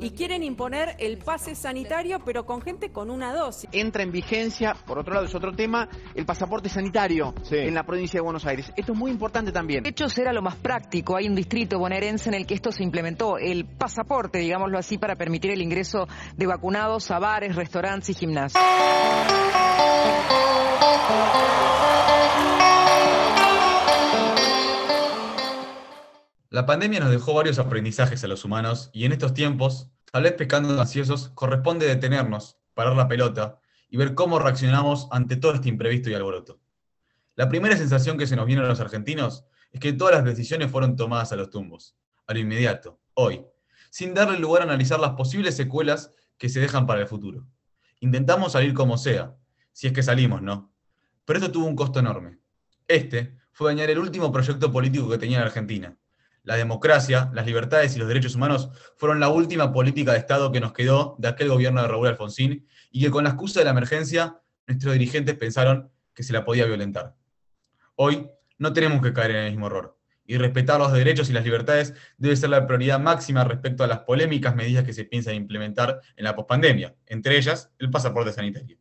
y 0.00 0.10
quieren 0.10 0.42
imponer 0.42 0.96
el 0.98 1.18
pase 1.18 1.54
sanitario, 1.54 2.20
pero 2.24 2.44
con 2.46 2.60
gente 2.62 2.90
con 2.90 3.10
una 3.10 3.32
dosis. 3.32 3.68
Entra 3.72 4.02
en 4.02 4.12
vigencia, 4.12 4.74
por 4.86 4.98
otro 4.98 5.14
lado 5.14 5.26
es 5.26 5.34
otro 5.34 5.52
tema, 5.52 5.88
el 6.14 6.24
pasaporte 6.26 6.68
sanitario 6.68 7.34
en 7.50 7.74
la 7.74 7.84
provincia 7.84 8.18
de 8.18 8.22
Buenos 8.22 8.46
Aires. 8.46 8.72
Esto 8.76 8.92
es 8.92 8.98
muy 8.98 9.10
importante 9.10 9.52
también. 9.52 9.82
De 9.82 9.90
hecho, 9.90 10.08
será 10.08 10.32
lo 10.32 10.42
más 10.42 10.56
práctico. 10.56 11.16
Hay 11.16 11.28
un 11.28 11.34
distrito 11.34 11.78
bonaerense 11.78 12.28
en 12.28 12.34
el 12.34 12.46
que 12.46 12.54
esto 12.54 12.72
se 12.72 12.82
implementó, 12.82 13.38
el 13.38 13.64
pasaporte, 13.64 14.38
digámoslo 14.38 14.78
así, 14.78 14.98
para 14.98 15.16
permitir 15.16 15.50
el 15.50 15.62
ingreso 15.62 16.06
de 16.36 16.46
vacunados 16.46 17.10
a 17.10 17.18
bares, 17.18 17.56
restaurantes 17.56 18.10
y 18.10 18.14
gimnasios. 18.14 18.62
La 26.48 26.64
pandemia 26.64 27.00
nos 27.00 27.10
dejó 27.10 27.34
varios 27.34 27.58
aprendizajes 27.58 28.22
a 28.22 28.28
los 28.28 28.44
humanos 28.44 28.90
y 28.92 29.04
en 29.04 29.10
estos 29.10 29.34
tiempos, 29.34 29.90
tal 30.12 30.22
vez 30.22 30.32
pescando 30.34 30.80
ansiosos, 30.80 31.30
corresponde 31.30 31.86
detenernos, 31.86 32.58
parar 32.72 32.94
la 32.94 33.08
pelota 33.08 33.58
y 33.88 33.96
ver 33.96 34.14
cómo 34.14 34.38
reaccionamos 34.38 35.08
ante 35.10 35.36
todo 35.36 35.54
este 35.54 35.68
imprevisto 35.68 36.08
y 36.08 36.14
alboroto. 36.14 36.60
La 37.34 37.48
primera 37.48 37.76
sensación 37.76 38.16
que 38.16 38.28
se 38.28 38.36
nos 38.36 38.46
viene 38.46 38.62
a 38.62 38.68
los 38.68 38.78
argentinos 38.78 39.44
es 39.72 39.80
que 39.80 39.92
todas 39.92 40.14
las 40.14 40.24
decisiones 40.24 40.70
fueron 40.70 40.94
tomadas 40.94 41.32
a 41.32 41.36
los 41.36 41.50
tumbos, 41.50 41.96
a 42.28 42.32
lo 42.32 42.38
inmediato, 42.38 43.00
hoy, 43.14 43.44
sin 43.90 44.14
darle 44.14 44.38
lugar 44.38 44.62
a 44.62 44.66
analizar 44.66 45.00
las 45.00 45.14
posibles 45.14 45.56
secuelas 45.56 46.12
que 46.38 46.48
se 46.48 46.60
dejan 46.60 46.86
para 46.86 47.00
el 47.00 47.08
futuro. 47.08 47.44
Intentamos 47.98 48.52
salir 48.52 48.72
como 48.72 48.98
sea, 48.98 49.34
si 49.72 49.88
es 49.88 49.92
que 49.92 50.04
salimos, 50.04 50.42
¿no? 50.42 50.72
Pero 51.24 51.40
esto 51.40 51.50
tuvo 51.50 51.66
un 51.66 51.74
costo 51.74 51.98
enorme. 51.98 52.38
Este 52.86 53.36
fue 53.50 53.72
dañar 53.72 53.90
el 53.90 53.98
último 53.98 54.30
proyecto 54.30 54.70
político 54.70 55.08
que 55.08 55.18
tenía 55.18 55.40
la 55.40 55.46
Argentina, 55.46 55.96
la 56.46 56.56
democracia, 56.56 57.28
las 57.34 57.44
libertades 57.44 57.96
y 57.96 57.98
los 57.98 58.06
derechos 58.06 58.36
humanos 58.36 58.70
fueron 58.96 59.18
la 59.18 59.28
última 59.28 59.72
política 59.72 60.12
de 60.12 60.18
Estado 60.18 60.52
que 60.52 60.60
nos 60.60 60.72
quedó 60.72 61.16
de 61.18 61.26
aquel 61.26 61.48
gobierno 61.48 61.82
de 61.82 61.88
Raúl 61.88 62.06
Alfonsín 62.06 62.68
y 62.92 63.02
que 63.02 63.10
con 63.10 63.24
la 63.24 63.30
excusa 63.30 63.58
de 63.58 63.64
la 63.64 63.72
emergencia 63.72 64.40
nuestros 64.68 64.92
dirigentes 64.92 65.34
pensaron 65.34 65.90
que 66.14 66.22
se 66.22 66.32
la 66.32 66.44
podía 66.44 66.64
violentar. 66.64 67.16
Hoy 67.96 68.30
no 68.58 68.72
tenemos 68.72 69.02
que 69.02 69.12
caer 69.12 69.32
en 69.32 69.36
el 69.38 69.50
mismo 69.50 69.66
error 69.66 69.98
y 70.24 70.38
respetar 70.38 70.78
los 70.78 70.92
derechos 70.92 71.28
y 71.28 71.32
las 71.32 71.44
libertades 71.44 71.94
debe 72.16 72.36
ser 72.36 72.50
la 72.50 72.64
prioridad 72.64 73.00
máxima 73.00 73.42
respecto 73.42 73.82
a 73.82 73.88
las 73.88 74.00
polémicas 74.00 74.54
medidas 74.54 74.84
que 74.84 74.92
se 74.92 75.04
piensan 75.04 75.34
implementar 75.34 76.00
en 76.16 76.24
la 76.24 76.36
pospandemia, 76.36 76.94
entre 77.06 77.36
ellas 77.36 77.72
el 77.80 77.90
pasaporte 77.90 78.32
sanitario. 78.32 78.78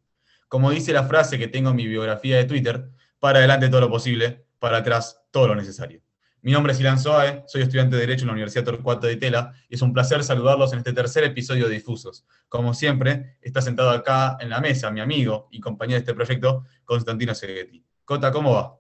Como 0.48 0.70
dice 0.70 0.94
la 0.94 1.06
frase 1.06 1.40
que 1.40 1.48
tengo 1.48 1.72
en 1.72 1.78
mi 1.78 1.88
biografía 1.88 2.38
de 2.38 2.46
Twitter, 2.46 2.92
para 3.20 3.40
adelante 3.40 3.70
todo 3.70 3.82
lo 3.82 3.90
posible, 3.90 4.46
para 4.60 4.78
atrás 4.78 5.24
todo 5.32 5.48
lo 5.48 5.56
necesario. 5.56 6.05
Mi 6.46 6.52
nombre 6.52 6.74
es 6.74 6.80
Ilan 6.80 7.00
Soae, 7.00 7.42
soy 7.48 7.64
estudiante 7.64 7.96
de 7.96 8.02
Derecho 8.02 8.22
en 8.22 8.28
la 8.28 8.34
Universidad 8.34 8.66
Torcuato 8.66 9.08
de 9.08 9.16
Tela 9.16 9.52
y 9.68 9.74
es 9.74 9.82
un 9.82 9.94
placer 9.94 10.24
saludarlos 10.24 10.72
en 10.74 10.78
este 10.78 10.94
tercer 10.94 11.24
episodio 11.24 11.68
de 11.68 11.74
Difusos. 11.74 12.24
Como 12.50 12.76
siempre, 12.76 13.38
está 13.42 13.64
sentado 13.64 13.90
acá 13.90 14.38
en 14.40 14.52
la 14.52 14.62
mesa 14.62 14.92
mi 14.92 15.00
amigo 15.00 15.48
y 15.50 15.60
compañero 15.60 15.96
de 15.96 16.02
este 16.02 16.14
proyecto, 16.14 16.64
Constantino 16.84 17.34
Seghetti. 17.34 17.84
Cota, 18.06 18.32
¿cómo 18.32 18.54
va? 18.54 18.78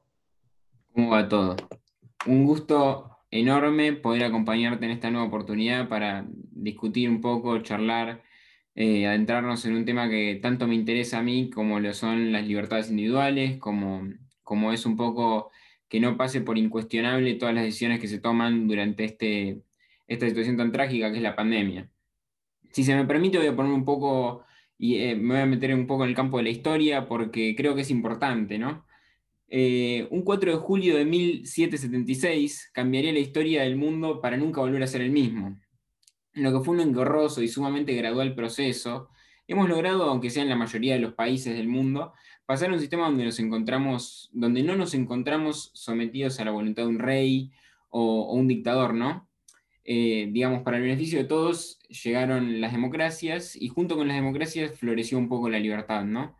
¿Cómo 0.94 1.09
va 1.09 1.27
todo? 1.27 1.55
Un 2.27 2.45
gusto 2.45 3.17
enorme 3.31 3.94
poder 3.94 4.25
acompañarte 4.25 4.85
en 4.85 4.91
esta 4.91 5.09
nueva 5.09 5.25
oportunidad 5.25 5.89
para 5.89 6.23
discutir 6.29 7.09
un 7.09 7.19
poco, 7.19 7.57
charlar, 7.63 8.22
eh, 8.75 9.07
adentrarnos 9.07 9.66
en 9.66 9.75
un 9.75 9.85
tema 9.85 10.07
que 10.07 10.38
tanto 10.39 10.67
me 10.67 10.75
interesa 10.75 11.17
a 11.17 11.23
mí 11.23 11.50
como 11.50 11.79
lo 11.79 11.95
son 11.95 12.31
las 12.31 12.45
libertades 12.45 12.91
individuales, 12.91 13.57
como, 13.57 14.07
como 14.44 14.72
es 14.72 14.85
un 14.85 14.95
poco 14.95 15.50
que 15.89 16.00
no 16.00 16.17
pase 16.17 16.41
por 16.41 16.58
incuestionable 16.58 17.36
todas 17.36 17.53
las 17.53 17.64
decisiones 17.64 18.00
que 18.00 18.08
se 18.08 18.19
toman 18.19 18.67
durante 18.67 19.05
este, 19.05 19.61
esta 20.08 20.28
situación 20.28 20.58
tan 20.58 20.72
trágica 20.72 21.11
que 21.11 21.17
es 21.17 21.23
la 21.23 21.36
pandemia. 21.36 21.89
Si 22.72 22.83
se 22.83 22.95
me 22.95 23.05
permite, 23.05 23.38
voy 23.38 23.47
a 23.47 23.55
poner 23.55 23.72
un 23.72 23.86
poco, 23.86 24.44
y 24.78 24.97
eh, 24.97 25.16
me 25.16 25.36
voy 25.36 25.44
a 25.44 25.45
meter 25.45 25.73
un 25.73 25.88
poco 25.88 26.03
en 26.03 26.09
el 26.09 26.16
campo 26.16 26.38
de 26.38 26.44
la 26.44 26.50
historia 26.50 27.08
porque 27.08 27.56
creo 27.56 27.75
que 27.75 27.81
es 27.81 27.91
importante, 27.91 28.58
¿no? 28.58 28.86
Eh, 29.47 30.07
un 30.09 30.23
4 30.23 30.51
de 30.51 30.57
julio 30.57 30.97
de 30.97 31.06
1776 31.06 32.72
cambiaría 32.73 33.13
la 33.13 33.19
historia 33.19 33.62
del 33.62 33.75
mundo 33.75 34.19
para 34.19 34.38
nunca 34.38 34.62
volver 34.62 34.81
a 34.84 34.88
ser 34.88 35.02
el 35.02 35.12
mismo. 35.12 35.59
lo 36.34 36.52
que 36.52 36.66
fue 36.66 36.75
un 36.75 36.81
engorroso 36.81 37.41
y 37.41 37.47
sumamente 37.47 37.94
gradual 37.94 38.35
proceso, 38.35 39.09
hemos 39.47 39.69
logrado, 39.69 40.03
aunque 40.03 40.29
sea 40.29 40.44
en 40.44 40.50
la 40.50 40.57
mayoría 40.57 40.96
de 40.96 41.00
los 41.00 41.13
países 41.13 41.56
del 41.56 41.69
mundo, 41.69 42.13
pasar 42.45 42.69
a 42.69 42.73
un 42.73 42.79
sistema 42.79 43.06
donde 43.06 43.25
nos 43.25 43.39
encontramos, 43.39 44.29
donde 44.33 44.63
no 44.63 44.75
nos 44.75 44.94
encontramos 44.94 45.72
sometidos 45.73 46.39
a 46.39 46.45
la 46.45 46.51
voluntad 46.51 46.83
de 46.83 46.89
un 46.89 47.00
rey 47.00 47.51
o, 47.89 48.33
un 48.33 48.47
dictador, 48.47 48.94
¿no? 48.94 49.28
Eh, 49.83 50.29
digamos, 50.31 50.63
para 50.63 50.78
el 50.78 50.84
beneficio 50.84 51.19
de 51.19 51.25
todos 51.25 51.79
llegaron 51.89 52.59
las 52.59 52.72
democracias 52.72 53.55
y 53.55 53.67
junto 53.69 53.95
con 53.95 54.07
las 54.07 54.17
democracias 54.17 54.78
floreció 54.78 55.17
un 55.17 55.29
poco 55.29 55.50
la 55.50 55.59
libertad, 55.59 56.03
¿no? 56.05 56.35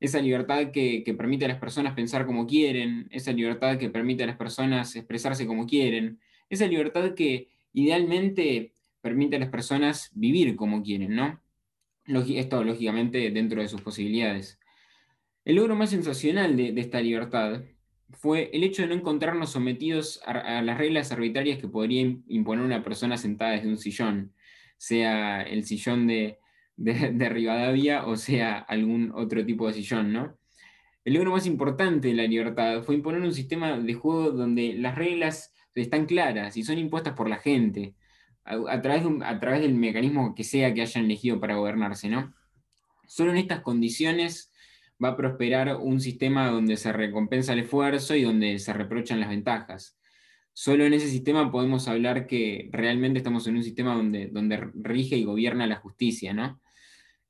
Esa 0.00 0.20
libertad 0.20 0.70
que, 0.70 1.02
que, 1.04 1.14
permite 1.14 1.44
a 1.44 1.48
las 1.48 1.58
personas 1.58 1.94
pensar 1.94 2.24
como 2.26 2.46
quieren, 2.46 3.08
esa 3.10 3.32
libertad 3.32 3.78
que 3.78 3.90
permite 3.90 4.24
a 4.24 4.26
las 4.26 4.36
personas 4.36 4.94
expresarse 4.96 5.46
como 5.46 5.66
quieren, 5.66 6.20
esa 6.50 6.66
libertad 6.66 7.14
que 7.14 7.48
idealmente 7.72 8.74
permite 9.00 9.36
a 9.36 9.40
las 9.40 9.50
personas 9.50 10.10
vivir 10.14 10.56
como 10.56 10.82
quieren, 10.82 11.14
¿no? 11.14 11.40
Esto 12.06 12.64
lógicamente 12.64 13.30
dentro 13.30 13.60
de 13.60 13.68
sus 13.68 13.82
posibilidades. 13.82 14.58
El 15.48 15.56
logro 15.56 15.74
más 15.74 15.88
sensacional 15.88 16.58
de, 16.58 16.74
esta 16.76 17.00
libertad 17.00 17.62
fue 18.10 18.50
el 18.52 18.64
hecho 18.64 18.82
de 18.82 18.88
no 18.88 18.94
encontrarnos 18.94 19.50
sometidos 19.50 20.20
a, 20.26 20.60
las 20.60 20.76
reglas 20.76 21.10
arbitrarias 21.10 21.58
que 21.58 21.66
podría 21.66 22.02
imponer 22.26 22.62
una 22.62 22.82
persona 22.82 23.16
sentada 23.16 23.52
desde 23.52 23.68
un 23.68 23.78
sillón, 23.78 24.34
sea 24.76 25.40
el 25.40 25.64
sillón 25.64 26.06
de, 26.06 26.38
de, 26.76 27.28
Rivadavia 27.30 28.04
o 28.04 28.16
sea 28.16 28.58
algún 28.58 29.10
otro 29.14 29.42
tipo 29.46 29.66
de 29.66 29.72
sillón, 29.72 30.12
¿no? 30.12 30.36
El 31.02 31.14
logro 31.14 31.30
más 31.30 31.46
importante 31.46 32.08
de 32.08 32.14
la 32.14 32.24
libertad 32.24 32.82
fue 32.82 32.96
imponer 32.96 33.22
un 33.22 33.32
sistema 33.32 33.78
de 33.78 33.94
juego 33.94 34.32
donde 34.32 34.74
las 34.74 34.96
reglas 34.96 35.54
están 35.74 36.04
claras 36.04 36.58
y 36.58 36.62
son 36.62 36.76
impuestas 36.76 37.14
por 37.14 37.30
la 37.30 37.38
gente, 37.38 37.94
a, 38.44 38.82
través, 38.82 39.02
a 39.24 39.40
través 39.40 39.62
del 39.62 39.74
mecanismo 39.74 40.34
que 40.34 40.44
sea 40.44 40.74
que 40.74 40.82
hayan 40.82 41.06
elegido 41.06 41.40
para 41.40 41.56
gobernarse, 41.56 42.10
¿no? 42.10 42.34
Solo 43.06 43.30
en 43.30 43.38
estas 43.38 43.60
condiciones 43.60 44.47
va 45.02 45.10
a 45.10 45.16
prosperar 45.16 45.76
un 45.76 46.00
sistema 46.00 46.50
donde 46.50 46.76
se 46.76 46.92
recompensa 46.92 47.52
el 47.52 47.60
esfuerzo 47.60 48.14
y 48.14 48.22
donde 48.22 48.58
se 48.58 48.72
reprochan 48.72 49.20
las 49.20 49.28
ventajas. 49.28 49.98
Solo 50.52 50.84
en 50.84 50.92
ese 50.92 51.08
sistema 51.08 51.52
podemos 51.52 51.86
hablar 51.86 52.26
que 52.26 52.68
realmente 52.72 53.18
estamos 53.18 53.46
en 53.46 53.56
un 53.56 53.62
sistema 53.62 53.94
donde, 53.94 54.26
donde 54.26 54.56
rige 54.74 55.16
y 55.16 55.24
gobierna 55.24 55.66
la 55.66 55.76
justicia, 55.76 56.34
¿no? 56.34 56.60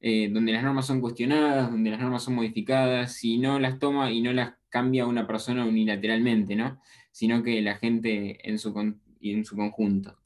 Eh, 0.01 0.31
donde 0.33 0.53
las 0.53 0.63
normas 0.63 0.87
son 0.87 1.01
cuestionadas, 1.01 1.71
donde 1.71 1.91
las 1.91 2.01
normas 2.01 2.23
son 2.23 2.37
modificadas, 2.37 3.23
y 3.25 3.39
no 3.39 3.59
las 3.59 3.79
toma 3.79 4.11
y 4.13 4.23
no 4.23 4.33
las 4.33 4.55
cambia 4.69 5.07
una 5.07 5.27
persona 5.27 5.67
unilateralmente, 5.67 6.57
¿no? 6.57 6.81
Sino 7.11 7.43
que 7.43 7.61
la 7.61 7.77
gente 7.77 8.49
en 8.49 8.59
su, 8.59 8.73
en 9.21 9.45
su 9.45 9.57
conjunto. 9.57 10.19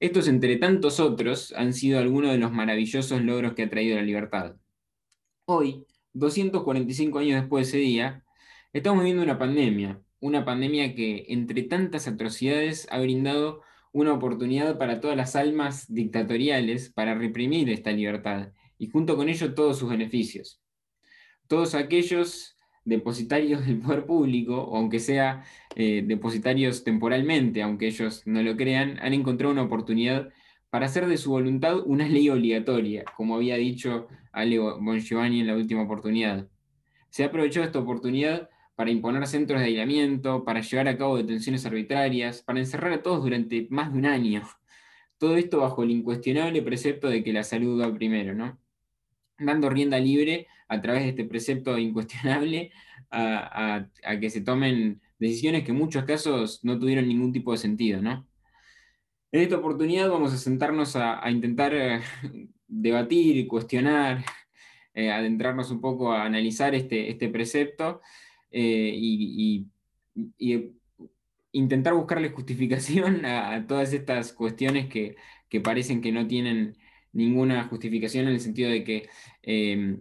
Estos, 0.00 0.26
entre 0.26 0.56
tantos 0.56 0.98
otros, 0.98 1.54
han 1.56 1.72
sido 1.72 2.00
algunos 2.00 2.32
de 2.32 2.38
los 2.38 2.50
maravillosos 2.50 3.22
logros 3.22 3.54
que 3.54 3.62
ha 3.62 3.70
traído 3.70 3.96
la 3.96 4.02
libertad. 4.02 4.56
Hoy, 5.44 5.86
245 6.14 7.18
años 7.18 7.40
después 7.40 7.66
de 7.66 7.68
ese 7.68 7.78
día, 7.78 8.24
estamos 8.72 9.00
viviendo 9.00 9.22
una 9.22 9.38
pandemia, 9.38 10.00
una 10.20 10.44
pandemia 10.44 10.94
que 10.94 11.26
entre 11.28 11.62
tantas 11.62 12.06
atrocidades 12.08 12.86
ha 12.90 13.00
brindado 13.00 13.62
una 13.92 14.12
oportunidad 14.12 14.78
para 14.78 15.00
todas 15.00 15.16
las 15.16 15.36
almas 15.36 15.92
dictatoriales 15.92 16.90
para 16.90 17.14
reprimir 17.14 17.68
esta 17.70 17.92
libertad 17.92 18.52
y 18.78 18.88
junto 18.88 19.16
con 19.16 19.28
ello 19.28 19.54
todos 19.54 19.78
sus 19.78 19.90
beneficios. 19.90 20.60
Todos 21.46 21.74
aquellos 21.74 22.56
depositarios 22.84 23.66
del 23.66 23.78
poder 23.78 24.06
público, 24.06 24.72
aunque 24.74 24.98
sea 24.98 25.44
eh, 25.76 26.02
depositarios 26.06 26.82
temporalmente, 26.82 27.62
aunque 27.62 27.86
ellos 27.86 28.22
no 28.26 28.42
lo 28.42 28.56
crean, 28.56 28.98
han 29.00 29.12
encontrado 29.12 29.52
una 29.52 29.62
oportunidad 29.62 30.30
para 30.72 30.86
hacer 30.86 31.06
de 31.06 31.18
su 31.18 31.28
voluntad 31.28 31.80
una 31.84 32.08
ley 32.08 32.30
obligatoria, 32.30 33.04
como 33.14 33.34
había 33.34 33.56
dicho 33.56 34.08
Ale 34.32 34.58
Bongiovanni 34.58 35.40
en 35.40 35.46
la 35.46 35.54
última 35.54 35.82
oportunidad. 35.82 36.48
Se 37.10 37.22
ha 37.22 37.26
aprovechado 37.26 37.66
esta 37.66 37.78
oportunidad 37.78 38.48
para 38.74 38.90
imponer 38.90 39.26
centros 39.26 39.60
de 39.60 39.66
aislamiento, 39.66 40.44
para 40.44 40.62
llevar 40.62 40.88
a 40.88 40.96
cabo 40.96 41.18
detenciones 41.18 41.66
arbitrarias, 41.66 42.40
para 42.40 42.58
encerrar 42.58 42.90
a 42.94 43.02
todos 43.02 43.22
durante 43.22 43.66
más 43.68 43.92
de 43.92 43.98
un 43.98 44.06
año. 44.06 44.48
Todo 45.18 45.36
esto 45.36 45.60
bajo 45.60 45.82
el 45.82 45.90
incuestionable 45.90 46.62
precepto 46.62 47.10
de 47.10 47.22
que 47.22 47.34
la 47.34 47.44
salud 47.44 47.78
va 47.78 47.94
primero, 47.94 48.34
¿no? 48.34 48.58
Dando 49.38 49.68
rienda 49.68 49.98
libre 49.98 50.46
a 50.68 50.80
través 50.80 51.02
de 51.02 51.10
este 51.10 51.24
precepto 51.26 51.76
incuestionable 51.76 52.72
a, 53.10 53.88
que 54.18 54.30
se 54.30 54.40
tomen 54.40 55.02
decisiones 55.18 55.64
que 55.64 55.72
en 55.72 55.76
muchos 55.76 56.04
casos 56.04 56.64
no 56.64 56.78
tuvieron 56.78 57.06
ningún 57.06 57.30
tipo 57.30 57.52
de 57.52 57.58
sentido, 57.58 58.00
¿no? 58.00 58.26
En 59.32 59.40
esta 59.40 59.56
oportunidad 59.56 60.10
vamos 60.10 60.34
a 60.34 60.36
sentarnos 60.36 60.94
a, 60.94 61.28
intentar 61.30 61.72
eh, 61.74 62.02
debatir, 62.68 63.48
cuestionar, 63.48 64.24
eh, 64.94 65.10
adentrarnos 65.10 65.70
un 65.70 65.80
poco 65.80 66.12
a 66.12 66.24
analizar 66.24 66.74
este, 66.74 67.10
este 67.10 67.28
precepto 67.30 68.02
eh, 68.50 68.92
y, 68.94 69.66
intentar 71.54 71.94
buscarle 71.94 72.30
justificación 72.30 73.24
a, 73.26 73.66
todas 73.66 73.94
estas 73.94 74.34
cuestiones 74.34 74.88
que, 74.88 75.16
parecen 75.62 76.02
que 76.02 76.12
no 76.12 76.26
tienen 76.26 76.76
ninguna 77.12 77.64
justificación 77.64 78.26
en 78.26 78.34
el 78.34 78.40
sentido 78.40 78.70
de 78.70 78.84
que 78.84 79.08
eh, 79.42 79.98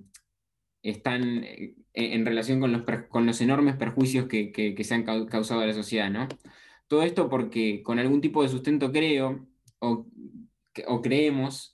están 0.83 1.45
en 1.93 2.25
relación 2.25 2.59
con 2.59 2.71
los, 2.71 2.83
con 3.09 3.25
los 3.25 3.39
enormes 3.41 3.75
perjuicios 3.75 4.27
que, 4.27 4.75
se 4.83 4.93
han 4.93 5.03
causado 5.03 5.61
a 5.61 5.65
la 5.65 5.73
sociedad, 5.73 6.09
¿no? 6.09 6.27
Todo 6.91 7.03
esto 7.03 7.29
porque 7.29 7.81
con 7.83 7.99
algún 7.99 8.19
tipo 8.19 8.43
de 8.43 8.49
sustento 8.49 8.91
creo 8.91 9.47
o, 9.79 10.07
creemos 11.01 11.73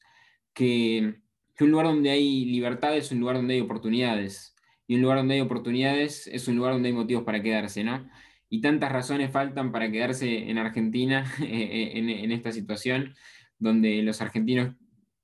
que, 0.53 1.15
un 1.59 1.71
lugar 1.71 1.87
donde 1.87 2.11
hay 2.11 2.45
libertad 2.45 2.95
es 2.95 3.11
un 3.11 3.21
lugar 3.21 3.37
donde 3.37 3.55
hay 3.55 3.61
oportunidades. 3.61 4.53
Y 4.85 4.93
un 4.93 5.01
lugar 5.01 5.17
donde 5.17 5.33
hay 5.33 5.41
oportunidades 5.41 6.27
es 6.27 6.47
un 6.47 6.57
lugar 6.57 6.73
donde 6.73 6.89
hay 6.89 6.93
motivos 6.93 7.23
para 7.23 7.41
quedarse, 7.41 7.83
¿no? 7.83 8.07
Y 8.47 8.61
tantas 8.61 8.91
razones 8.91 9.31
faltan 9.31 9.71
para 9.71 9.89
quedarse 9.91 10.51
en 10.51 10.59
Argentina 10.59 11.25
en, 11.39 12.31
esta 12.31 12.51
situación, 12.51 13.15
donde 13.57 14.03
los 14.03 14.21
argentinos 14.21 14.75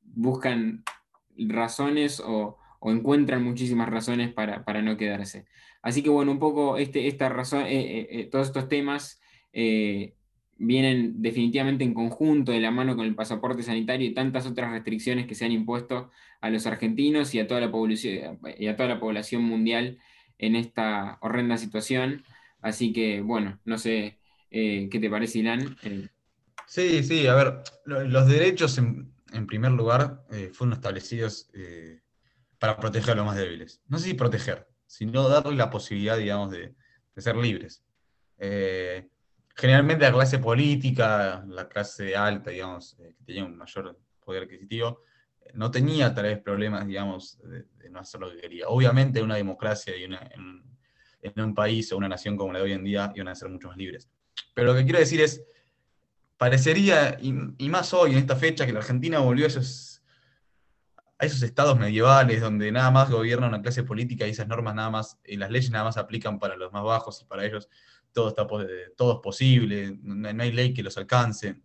buscan 0.01 0.84
razones 1.38 2.19
o, 2.19 2.57
encuentran 2.81 3.44
muchísimas 3.44 3.90
razones 3.90 4.34
para, 4.34 4.81
no 4.81 4.98
quedarse. 4.98 5.45
Así 5.84 6.01
que 6.01 6.10
bueno, 6.10 6.31
un 6.31 6.40
poco 6.40 6.78
este, 6.78 7.07
esta 7.07 7.30
razón, 7.30 7.68
eh, 7.68 8.00
eh, 8.00 8.07
eh, 8.10 8.25
todos 8.31 8.48
estos 8.48 8.68
temas 8.68 9.19
eh, 9.53 10.15
vienen 10.57 11.21
definitivamente 11.21 11.83
en 11.83 11.94
conjunto 11.94 12.51
de 12.51 12.59
la 12.59 12.71
mano 12.71 12.95
con 12.95 13.05
el 13.05 13.15
pasaporte 13.15 13.63
sanitario 13.63 14.07
y 14.07 14.13
tantas 14.13 14.45
otras 14.45 14.71
restricciones 14.71 15.27
que 15.27 15.35
se 15.35 15.45
han 15.45 15.51
impuesto 15.51 16.09
a 16.41 16.50
los 16.50 16.65
argentinos 16.65 17.33
y 17.35 17.39
a 17.39 17.47
toda 17.47 17.61
la 17.61 17.71
población, 17.71 19.44
mundial 19.44 20.00
en 20.38 20.55
esta 20.55 21.17
horrenda 21.21 21.57
situación. 21.57 22.23
Así 22.61 22.94
que, 22.94 23.21
bueno, 23.21 23.59
no 23.65 23.77
sé 23.77 24.17
eh, 24.51 24.88
qué 24.89 25.00
te 25.00 25.09
parece, 25.09 25.39
Ilan. 25.39 25.77
Eh, 25.83 26.07
sí, 26.65 27.03
sí, 27.03 27.27
a 27.27 27.35
ver, 27.35 27.56
los 27.85 28.27
derechos 28.27 28.77
en, 28.77 29.11
primer 29.47 29.71
lugar 29.71 30.23
fueron 30.53 30.73
establecidos 30.73 31.49
para 32.59 32.77
proteger 32.77 33.13
a 33.13 33.15
los 33.15 33.25
más 33.25 33.35
débiles. 33.35 33.81
No 33.88 33.97
sé 33.97 34.09
si 34.09 34.13
proteger, 34.13 34.67
sino 34.85 35.27
darle 35.27 35.56
la 35.56 35.69
posibilidad, 35.69 36.17
digamos, 36.17 36.51
de 36.51 36.73
ser 37.17 37.35
libres 37.35 37.83
generalmente 39.55 40.05
la 40.05 40.11
clase 40.11 40.39
política, 40.39 41.44
la 41.47 41.67
clase 41.67 42.15
alta, 42.15 42.50
digamos, 42.50 42.97
eh, 43.00 43.13
que 43.17 43.23
tenía 43.23 43.45
un 43.45 43.55
mayor 43.55 44.00
poder 44.23 44.44
adquisitivo, 44.44 45.01
eh, 45.41 45.51
no 45.53 45.69
tenía 45.69 46.13
tal 46.13 46.25
vez 46.25 46.39
problemas, 46.39 46.88
digamos, 46.88 47.39
de, 47.44 47.65
no 47.89 48.00
hacer 48.00 48.21
lo 48.21 48.31
que 48.31 48.41
quería. 48.41 48.67
Obviamente 48.67 49.21
una 49.21 49.35
democracia 49.35 49.95
y 49.95 50.05
en, 50.05 50.17
un 51.35 51.53
país 51.53 51.91
o 51.91 51.97
una 51.97 52.09
nación 52.09 52.35
como 52.35 52.51
la 52.51 52.59
de 52.59 52.65
hoy 52.65 52.71
en 52.73 52.83
día 52.83 53.11
iban 53.15 53.27
a 53.27 53.35
ser 53.35 53.50
mucho 53.50 53.67
más 53.67 53.77
libres. 53.77 54.09
Pero 54.55 54.69
lo 54.69 54.75
que 54.77 54.83
quiero 54.83 55.00
decir 55.00 55.21
es, 55.21 55.44
parecería, 56.38 57.17
y, 57.21 57.69
más 57.69 57.94
hoy 57.94 58.13
en 58.13 58.17
esta 58.17 58.35
fecha, 58.35 58.65
que 58.65 58.73
la 58.73 58.79
Argentina 58.79 59.19
volvió 59.19 59.45
a 59.45 59.47
esos, 59.47 60.01
a 61.19 61.25
esos 61.25 61.44
estados 61.44 61.77
medievales 61.77 62.41
donde 62.41 62.71
nada 62.71 62.89
más 62.89 63.11
gobierna 63.11 63.47
una 63.47 63.61
clase 63.61 63.83
política 63.83 64.25
y 64.25 64.31
esas 64.31 64.47
normas 64.47 64.73
nada 64.73 64.89
más, 64.89 65.19
y 65.23 65.38
las 65.38 65.51
leyes 65.51 65.69
nada 65.69 65.85
más 65.85 65.97
aplican 65.97 66.39
para 66.39 66.56
los 66.56 66.73
más 66.73 66.83
bajos 66.83 67.21
y 67.21 67.25
para 67.25 67.45
ellos 67.45 67.69
todo, 68.13 68.30
está, 68.30 68.48
todo 68.95 69.13
es 69.15 69.19
posible, 69.21 69.98
no 70.01 70.44
hay 70.44 70.51
ley 70.51 70.74
que 70.74 70.83
los 70.83 70.98
alcance. 70.98 71.62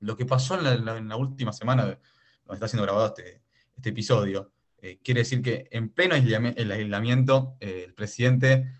Lo 0.00 0.16
que 0.16 0.24
pasó 0.24 0.58
en 0.58 0.84
la, 1.08 1.16
última 1.16 1.52
semana, 1.52 1.84
donde 1.84 2.54
está 2.54 2.68
siendo 2.68 2.84
grabado 2.84 3.08
este, 3.08 3.42
este 3.76 3.90
episodio, 3.90 4.52
eh, 4.78 5.00
quiere 5.02 5.20
decir 5.20 5.42
que 5.42 5.66
en 5.70 5.88
pleno 5.88 6.14
aislamiento, 6.14 7.56
eh, 7.60 7.84
el 7.86 7.94
presidente 7.94 8.70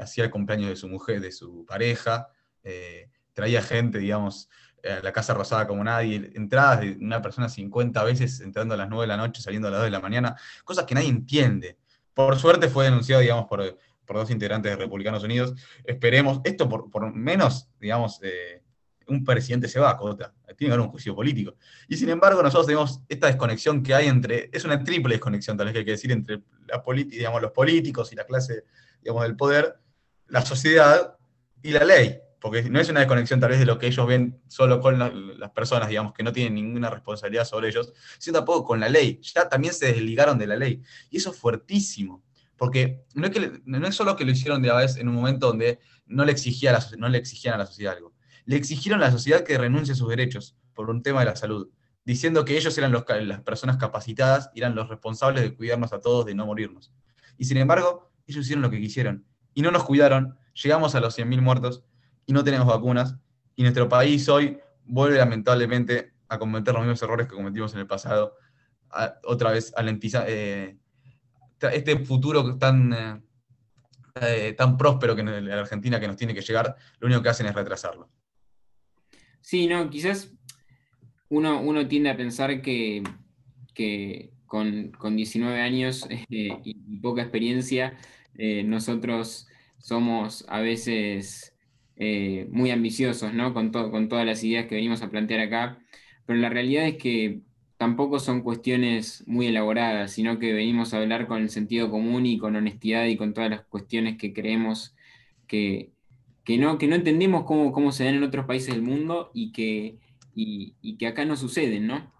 hacía 0.00 0.24
el 0.24 0.30
cumpleaños 0.30 0.68
de 0.68 0.76
su 0.76 0.88
mujer, 0.88 1.20
de 1.20 1.32
su 1.32 1.64
pareja, 1.64 2.28
eh, 2.62 3.08
traía 3.32 3.62
gente, 3.62 3.98
digamos, 3.98 4.48
a 4.84 5.02
la 5.02 5.12
Casa 5.12 5.32
Rosada 5.32 5.66
como 5.66 5.82
nadie, 5.82 6.32
entradas 6.34 6.80
de 6.80 6.96
una 7.00 7.22
persona 7.22 7.48
50 7.48 8.04
veces 8.04 8.40
entrando 8.40 8.74
a 8.74 8.76
las 8.76 8.88
9 8.88 9.04
de 9.04 9.06
la 9.08 9.16
noche, 9.16 9.40
saliendo 9.40 9.68
a 9.68 9.70
las 9.70 9.80
2 9.80 9.86
de 9.86 9.90
la 9.92 10.00
mañana, 10.00 10.36
cosas 10.64 10.84
que 10.84 10.94
nadie 10.94 11.08
entiende. 11.08 11.78
Por 12.12 12.38
suerte 12.38 12.68
fue 12.68 12.84
denunciado, 12.84 13.22
digamos, 13.22 13.46
por, 13.46 13.78
por 14.06 14.16
dos 14.16 14.30
integrantes 14.30 14.72
de 14.72 14.76
Republicanos 14.76 15.24
Unidos. 15.24 15.54
Esperemos, 15.84 16.40
esto 16.44 16.68
por, 16.68 16.90
por 16.90 17.12
menos, 17.14 17.68
digamos, 17.80 18.20
eh, 18.22 18.62
un 19.08 19.24
presidente 19.24 19.68
se 19.68 19.80
va 19.80 19.90
a 19.90 19.96
Cota, 19.96 20.32
tiene 20.56 20.70
que 20.70 20.74
haber 20.74 20.80
un 20.80 20.88
juicio 20.88 21.14
político. 21.14 21.56
Y 21.88 21.96
sin 21.96 22.08
embargo, 22.08 22.42
nosotros 22.42 22.66
tenemos 22.66 23.00
esta 23.08 23.26
desconexión 23.26 23.82
que 23.82 23.94
hay 23.94 24.06
entre, 24.06 24.50
es 24.52 24.64
una 24.64 24.82
triple 24.82 25.14
desconexión, 25.14 25.56
tal 25.56 25.66
vez 25.66 25.72
que 25.72 25.78
hay 25.80 25.84
que 25.84 25.90
decir, 25.92 26.12
entre 26.12 26.40
la 26.66 26.82
digamos, 26.94 27.42
los 27.42 27.52
políticos 27.52 28.12
y 28.12 28.16
la 28.16 28.24
clase 28.24 28.64
digamos, 29.02 29.22
del 29.22 29.36
poder, 29.36 29.76
la 30.28 30.44
sociedad 30.44 31.16
y 31.62 31.70
la 31.70 31.84
ley. 31.84 32.18
Porque 32.40 32.62
no 32.64 32.78
es 32.78 32.90
una 32.90 33.00
desconexión 33.00 33.40
tal 33.40 33.50
vez 33.50 33.58
de 33.58 33.64
lo 33.64 33.78
que 33.78 33.86
ellos 33.86 34.06
ven 34.06 34.38
solo 34.48 34.78
con 34.80 34.98
las 35.38 35.50
personas, 35.52 35.88
digamos, 35.88 36.12
que 36.12 36.22
no 36.22 36.30
tienen 36.30 36.54
ninguna 36.54 36.90
responsabilidad 36.90 37.46
sobre 37.46 37.68
ellos, 37.68 37.94
sino 38.18 38.38
tampoco 38.38 38.66
con 38.66 38.80
la 38.80 38.90
ley. 38.90 39.18
Ya 39.22 39.48
también 39.48 39.72
se 39.72 39.86
desligaron 39.86 40.38
de 40.38 40.46
la 40.46 40.56
ley. 40.56 40.82
Y 41.08 41.16
eso 41.16 41.30
es 41.30 41.38
fuertísimo. 41.38 42.22
Porque 42.56 43.04
no 43.14 43.26
es, 43.26 43.94
solo 43.94 44.16
que 44.16 44.24
lo 44.24 44.30
hicieron 44.30 44.62
de 44.62 44.70
a 44.70 44.74
vez 44.74 44.96
en 44.96 45.08
un 45.08 45.14
momento 45.14 45.48
donde 45.48 45.80
no 46.06 46.24
le, 46.24 46.32
exigía 46.32 46.72
la, 46.72 46.84
no 46.98 47.08
le 47.08 47.18
exigían 47.18 47.54
a 47.54 47.58
la 47.58 47.66
sociedad 47.66 47.94
algo. 47.94 48.14
Le 48.44 48.56
exigieron 48.56 49.02
a 49.02 49.06
la 49.06 49.12
sociedad 49.12 49.42
que 49.42 49.58
renuncie 49.58 49.92
a 49.92 49.96
sus 49.96 50.08
derechos 50.08 50.56
por 50.74 50.90
un 50.90 51.02
tema 51.02 51.20
de 51.20 51.26
la 51.26 51.36
salud, 51.36 51.68
diciendo 52.04 52.44
que 52.44 52.56
ellos 52.56 52.76
eran 52.78 52.92
las 52.92 53.40
personas 53.40 53.76
capacitadas 53.76 54.50
eran 54.54 54.74
los 54.74 54.88
responsables 54.88 55.42
de 55.42 55.54
cuidarnos 55.54 55.92
a 55.92 56.00
todos, 56.00 56.26
de 56.26 56.34
no 56.34 56.46
morirnos. 56.46 56.92
Y 57.38 57.46
sin 57.46 57.56
embargo, 57.56 58.12
ellos 58.26 58.44
hicieron 58.44 58.62
lo 58.62 58.70
que 58.70 58.80
quisieron. 58.80 59.24
Y 59.54 59.62
no 59.62 59.70
nos 59.70 59.84
cuidaron, 59.84 60.36
llegamos 60.62 60.94
a 60.94 61.00
los 61.00 61.18
100.000 61.18 61.40
muertos 61.40 61.84
y 62.26 62.32
no 62.32 62.44
tenemos 62.44 62.66
vacunas. 62.66 63.16
Y 63.56 63.62
nuestro 63.62 63.88
país 63.88 64.28
hoy 64.28 64.58
vuelve 64.84 65.18
lamentablemente 65.18 66.14
a 66.28 66.38
cometer 66.38 66.74
los 66.74 66.82
mismos 66.82 67.02
errores 67.02 67.26
que 67.26 67.34
cometimos 67.34 67.72
en 67.74 67.80
el 67.80 67.86
pasado, 67.86 68.36
otra 69.24 69.50
vez 69.50 69.72
alentizar, 69.76 70.24
eh, 70.28 70.78
este 71.72 71.98
futuro 71.98 72.56
tan, 72.58 72.92
eh, 72.92 73.20
eh, 74.20 74.54
tan 74.56 74.76
próspero 74.76 75.14
que 75.14 75.22
en 75.22 75.48
la 75.48 75.60
Argentina 75.60 76.00
que 76.00 76.06
nos 76.06 76.16
tiene 76.16 76.34
que 76.34 76.40
llegar, 76.40 76.76
lo 76.98 77.06
único 77.06 77.22
que 77.22 77.28
hacen 77.28 77.46
es 77.46 77.54
retrasarlo. 77.54 78.10
Sí, 79.40 79.66
no, 79.66 79.90
quizás 79.90 80.32
uno, 81.28 81.60
uno 81.60 81.86
tiende 81.86 82.10
a 82.10 82.16
pensar 82.16 82.62
que, 82.62 83.02
con, 84.46 85.16
19 85.16 85.60
años 85.60 86.06
eh, 86.30 86.60
y, 86.64 86.96
poca 86.98 87.22
experiencia, 87.22 87.96
nosotros 88.64 89.46
somos 89.78 90.44
a 90.48 90.60
veces 90.60 91.54
muy 92.50 92.72
ambiciosos, 92.72 93.32
¿no? 93.32 93.54
Con, 93.54 93.70
con 93.70 94.08
todas 94.08 94.26
las 94.26 94.42
ideas 94.42 94.66
que 94.66 94.74
venimos 94.74 95.02
a 95.02 95.10
plantear 95.10 95.40
acá, 95.40 95.78
pero 96.26 96.38
la 96.38 96.48
realidad 96.48 96.86
es 96.86 96.96
que 96.96 97.42
tampoco 97.84 98.18
son 98.18 98.40
cuestiones 98.40 99.22
muy 99.26 99.48
elaboradas, 99.48 100.10
sino 100.10 100.38
que 100.38 100.54
venimos 100.54 100.94
a 100.94 101.00
hablar 101.00 101.26
con 101.26 101.42
el 101.42 101.50
sentido 101.50 101.90
común 101.90 102.24
y 102.24 102.38
con 102.38 102.56
honestidad 102.56 103.04
y 103.04 103.18
con 103.18 103.34
todas 103.34 103.50
las 103.50 103.60
cuestiones 103.66 104.16
que 104.16 104.32
creemos 104.32 104.94
que, 105.46 105.92
no, 106.48 106.78
que 106.78 106.88
no 106.88 106.94
entendemos 106.94 107.44
cómo, 107.44 107.72
cómo 107.72 107.92
se 107.92 108.04
dan 108.04 108.14
en 108.14 108.22
otros 108.22 108.46
países 108.46 108.72
del 108.72 108.80
mundo 108.80 109.30
y 109.34 109.52
que, 109.52 109.98
y, 110.34 110.96
que 110.96 111.06
acá 111.06 111.26
no 111.26 111.36
suceden, 111.36 111.86
¿no? 111.86 112.10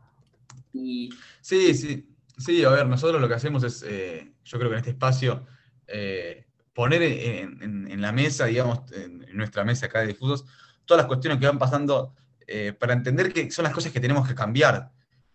Sí, 0.75 1.09
sí, 1.41 2.11
sí, 2.37 2.63
a 2.63 2.69
ver, 2.69 2.87
nosotros 2.87 3.19
lo 3.19 3.27
que 3.27 3.35
hacemos 3.35 3.65
es, 3.65 3.83
eh, 3.89 4.35
yo 4.45 4.59
creo 4.59 4.69
que 4.69 4.75
en 4.75 4.81
este 4.81 4.91
espacio, 4.91 5.47
eh, 5.87 6.45
poner 6.75 7.01
en, 7.03 8.03
la 8.03 8.13
mesa, 8.13 8.45
digamos, 8.45 8.81
en, 8.93 9.25
nuestra 9.33 9.65
mesa 9.65 9.87
acá 9.87 10.03
de 10.03 10.09
difusos, 10.09 10.45
todas 10.85 11.05
las 11.05 11.07
cuestiones 11.07 11.39
que 11.39 11.47
van 11.47 11.59
pasando 11.59 12.15
eh, 12.47 12.75
para 12.79 12.93
entender 12.93 13.33
que 13.33 13.51
son 13.51 13.63
las 13.63 13.73
cosas 13.73 13.93
que 13.93 14.01
tenemos 14.01 14.29
que 14.29 14.35
cambiar 14.35 14.93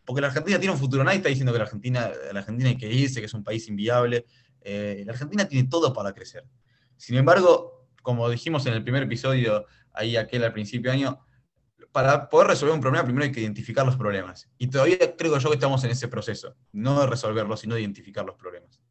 porque 0.10 0.22
la 0.22 0.28
Argentina 0.30 0.58
tiene 0.58 0.74
un 0.74 0.80
futuro, 0.80 1.04
nadie 1.04 1.18
está 1.18 1.30
diciendo 1.30 1.54
que 1.54 1.60
la 1.60 1.66
Argentina, 1.66 2.10
la 2.34 2.40
Argentina 2.40 2.70
hay 2.70 2.78
que 2.78 2.92
irse, 2.92 3.20
que 3.20 3.28
es 3.28 3.34
un 3.36 3.44
país 3.44 3.68
inviable. 3.68 4.26
Eh, 4.60 5.04
la 5.06 5.12
Argentina 5.12 5.48
tiene 5.48 5.70
todo 5.70 5.94
para 5.94 6.14
crecer. 6.14 6.46
Sin 6.98 7.16
embargo, 7.16 7.88
como 8.02 8.28
dijimos 8.28 8.66
en 8.66 8.74
el 8.74 8.82
primer 8.82 9.04
episodio, 9.04 9.68
ahí 9.94 10.18
aquel 10.18 10.44
al 10.44 10.52
principio 10.52 10.90
de 10.90 10.98
año, 10.98 11.20
para 11.92 12.28
poder 12.28 12.48
resolver 12.48 12.74
un 12.74 12.82
problema 12.82 13.04
primero 13.06 13.24
hay 13.24 13.32
que 13.32 13.42
identificar 13.42 13.86
los 13.86 13.98
problemas. 13.98 14.50
Y 14.58 14.66
todavía 14.66 14.98
creo 15.16 15.38
yo 15.38 15.50
que 15.50 15.58
estamos 15.58 15.84
en 15.84 15.92
ese 15.92 16.08
proceso, 16.08 16.56
no 16.72 17.02
de 17.02 17.06
resolverlos, 17.06 17.60
sino 17.60 17.76
de 17.76 17.82
identificar 17.82 18.26
los 18.26 18.34
problemas. 18.34 18.82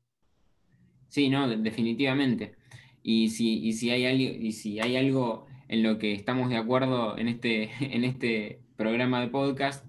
Sí, 1.09 1.31
no, 1.31 1.49
definitivamente. 1.49 2.55
Y 3.03 3.31
si, 3.31 3.73
si, 3.73 3.91
hay, 3.91 4.07
algo, 4.07 4.39
y 4.39 4.53
si 4.53 4.79
hay 4.79 4.97
algo 4.97 5.47
en 5.67 5.83
lo 5.83 5.99
que 5.99 6.13
estamos 6.13 6.49
de 6.49 6.59
acuerdo 6.59 7.19
en 7.19 7.27
este, 7.27 7.73
en 7.81 8.05
este 8.05 8.61
programa 8.77 9.21
de 9.21 9.27
podcast, 9.27 9.88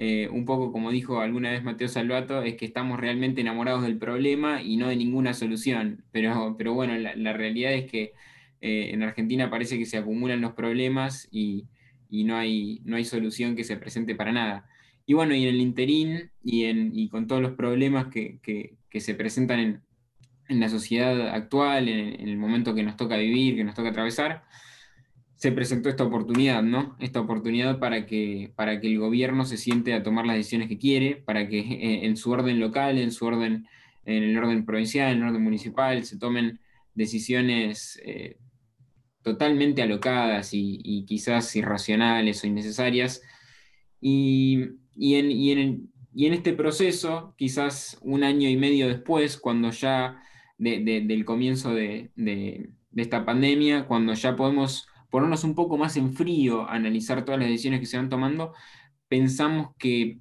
eh, 0.00 0.28
un 0.30 0.44
poco 0.44 0.70
como 0.70 0.92
dijo 0.92 1.20
alguna 1.20 1.50
vez 1.50 1.64
Mateo 1.64 1.88
Salvato, 1.88 2.42
es 2.44 2.54
que 2.54 2.64
estamos 2.64 3.00
realmente 3.00 3.40
enamorados 3.40 3.82
del 3.82 3.98
problema 3.98 4.62
y 4.62 4.76
no 4.76 4.88
de 4.88 4.94
ninguna 4.94 5.34
solución. 5.34 6.04
Pero, 6.12 6.54
pero 6.56 6.72
bueno, 6.72 6.96
la, 6.96 7.32
realidad 7.32 7.72
es 7.72 7.90
que 7.90 8.12
eh, 8.60 8.90
en 8.92 9.02
Argentina 9.02 9.50
parece 9.50 9.76
que 9.76 9.86
se 9.86 9.98
acumulan 9.98 10.40
los 10.40 10.52
problemas 10.52 11.26
y, 11.32 11.66
no, 12.10 12.36
hay, 12.36 12.80
no 12.84 12.96
hay 12.96 13.04
solución 13.04 13.56
que 13.56 13.64
se 13.64 13.76
presente 13.76 14.14
para 14.14 14.30
nada. 14.30 14.68
Y 15.04 15.14
bueno, 15.14 15.34
y 15.34 15.42
en 15.42 15.48
el 15.54 15.60
interín 15.60 16.30
y, 16.44 16.66
en, 16.66 17.08
con 17.08 17.26
todos 17.26 17.42
los 17.42 17.52
problemas 17.52 18.06
que, 18.06 18.38
se 19.00 19.14
presentan 19.16 19.82
en, 20.48 20.60
la 20.60 20.68
sociedad 20.68 21.28
actual, 21.30 21.88
en, 21.88 22.28
el 22.28 22.36
momento 22.36 22.72
que 22.72 22.84
nos 22.84 22.96
toca 22.96 23.16
vivir, 23.16 23.56
que 23.56 23.64
nos 23.64 23.74
toca 23.74 23.88
atravesar, 23.88 24.44
se 25.38 25.52
presentó 25.52 25.88
esta 25.88 26.02
oportunidad, 26.02 26.64
¿no? 26.64 26.96
Esta 26.98 27.20
oportunidad 27.20 27.78
para 27.78 28.06
que, 28.06 28.52
para 28.56 28.80
que 28.80 28.88
el 28.88 28.98
gobierno 28.98 29.44
se 29.44 29.56
siente 29.56 29.94
a 29.94 30.02
tomar 30.02 30.26
las 30.26 30.34
decisiones 30.34 30.68
que 30.68 30.78
quiere, 30.78 31.14
para 31.14 31.48
que 31.48 31.60
eh, 31.60 32.06
en 32.06 32.16
su 32.16 32.32
orden 32.32 32.58
local, 32.58 32.98
en 32.98 33.12
su 33.12 33.24
orden, 33.24 33.68
en 34.04 34.24
el 34.24 34.36
orden 34.36 34.66
provincial, 34.66 35.12
en 35.12 35.18
el 35.22 35.28
orden 35.28 35.42
municipal, 35.44 36.04
se 36.04 36.18
tomen 36.18 36.58
decisiones 36.92 38.02
eh, 38.04 38.36
totalmente 39.22 39.80
alocadas 39.80 40.50
y, 40.52 41.04
quizás 41.06 41.54
irracionales 41.54 42.42
o 42.42 42.48
innecesarias. 42.48 43.22
Y, 44.00 44.58
en, 44.96 45.88
este 46.16 46.52
proceso, 46.52 47.34
quizás 47.38 47.96
un 48.02 48.24
año 48.24 48.48
y 48.48 48.56
medio 48.56 48.88
después, 48.88 49.38
cuando 49.38 49.70
ya 49.70 50.20
del 50.58 51.24
comienzo 51.24 51.72
de, 51.72 52.10
esta 52.96 53.24
pandemia, 53.24 53.86
cuando 53.86 54.14
ya 54.14 54.34
podemos 54.34 54.87
ponernos 55.10 55.44
un 55.44 55.54
poco 55.54 55.76
más 55.76 55.96
en 55.96 56.12
frío, 56.14 56.68
analizar 56.68 57.24
todas 57.24 57.40
las 57.40 57.48
decisiones 57.48 57.80
que 57.80 57.86
se 57.86 57.96
van 57.96 58.08
tomando, 58.08 58.54
pensamos 59.08 59.74
que 59.78 60.18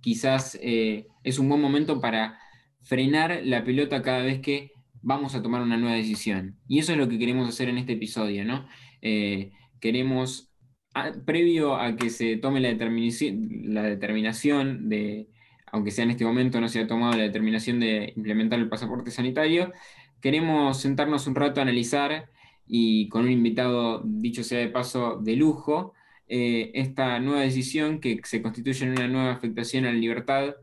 quizás 0.00 0.58
eh, 0.60 1.06
es 1.22 1.38
un 1.38 1.48
buen 1.48 1.60
momento 1.60 2.00
para 2.00 2.38
frenar 2.82 3.40
la 3.44 3.64
pelota 3.64 4.02
cada 4.02 4.22
vez 4.22 4.40
que 4.40 4.72
vamos 5.00 5.34
a 5.34 5.42
tomar 5.42 5.62
una 5.62 5.76
nueva 5.76 5.96
decisión. 5.96 6.58
Y 6.68 6.78
eso 6.78 6.92
es 6.92 6.98
lo 6.98 7.08
que 7.08 7.18
queremos 7.18 7.48
hacer 7.48 7.68
en 7.68 7.78
este 7.78 7.94
episodio, 7.94 8.44
¿no? 8.44 8.66
Eh, 9.00 9.52
queremos, 9.80 10.52
previo 11.24 11.76
a 11.76 11.96
que 11.96 12.10
se 12.10 12.36
tome 12.36 12.60
la 12.60 12.70
la 12.70 13.82
determinación 13.82 14.88
de, 14.88 15.28
aunque 15.72 15.90
sea 15.90 16.04
en 16.04 16.10
este 16.10 16.24
momento 16.24 16.60
no 16.60 16.68
se 16.68 16.80
ha 16.80 16.86
tomado 16.86 17.16
la 17.16 17.22
determinación 17.22 17.80
de 17.80 18.12
implementar 18.16 18.58
el 18.58 18.68
pasaporte 18.68 19.10
sanitario, 19.10 19.72
queremos 20.20 20.80
sentarnos 20.80 21.26
un 21.26 21.34
rato 21.34 21.60
a 21.60 21.62
analizar 21.62 22.30
y 22.74 23.10
con 23.10 23.24
un 23.24 23.30
invitado, 23.30 24.00
dicho 24.02 24.42
sea 24.42 24.58
de 24.60 24.68
paso, 24.68 25.18
de 25.22 25.36
lujo, 25.36 25.92
eh, 26.26 26.70
esta 26.72 27.20
nueva 27.20 27.42
decisión 27.42 28.00
que 28.00 28.18
se 28.24 28.40
constituye 28.40 28.86
en 28.86 28.92
una 28.92 29.08
nueva 29.08 29.32
afectación 29.32 29.84
a 29.84 29.92
la 29.92 29.98
libertad, 29.98 30.54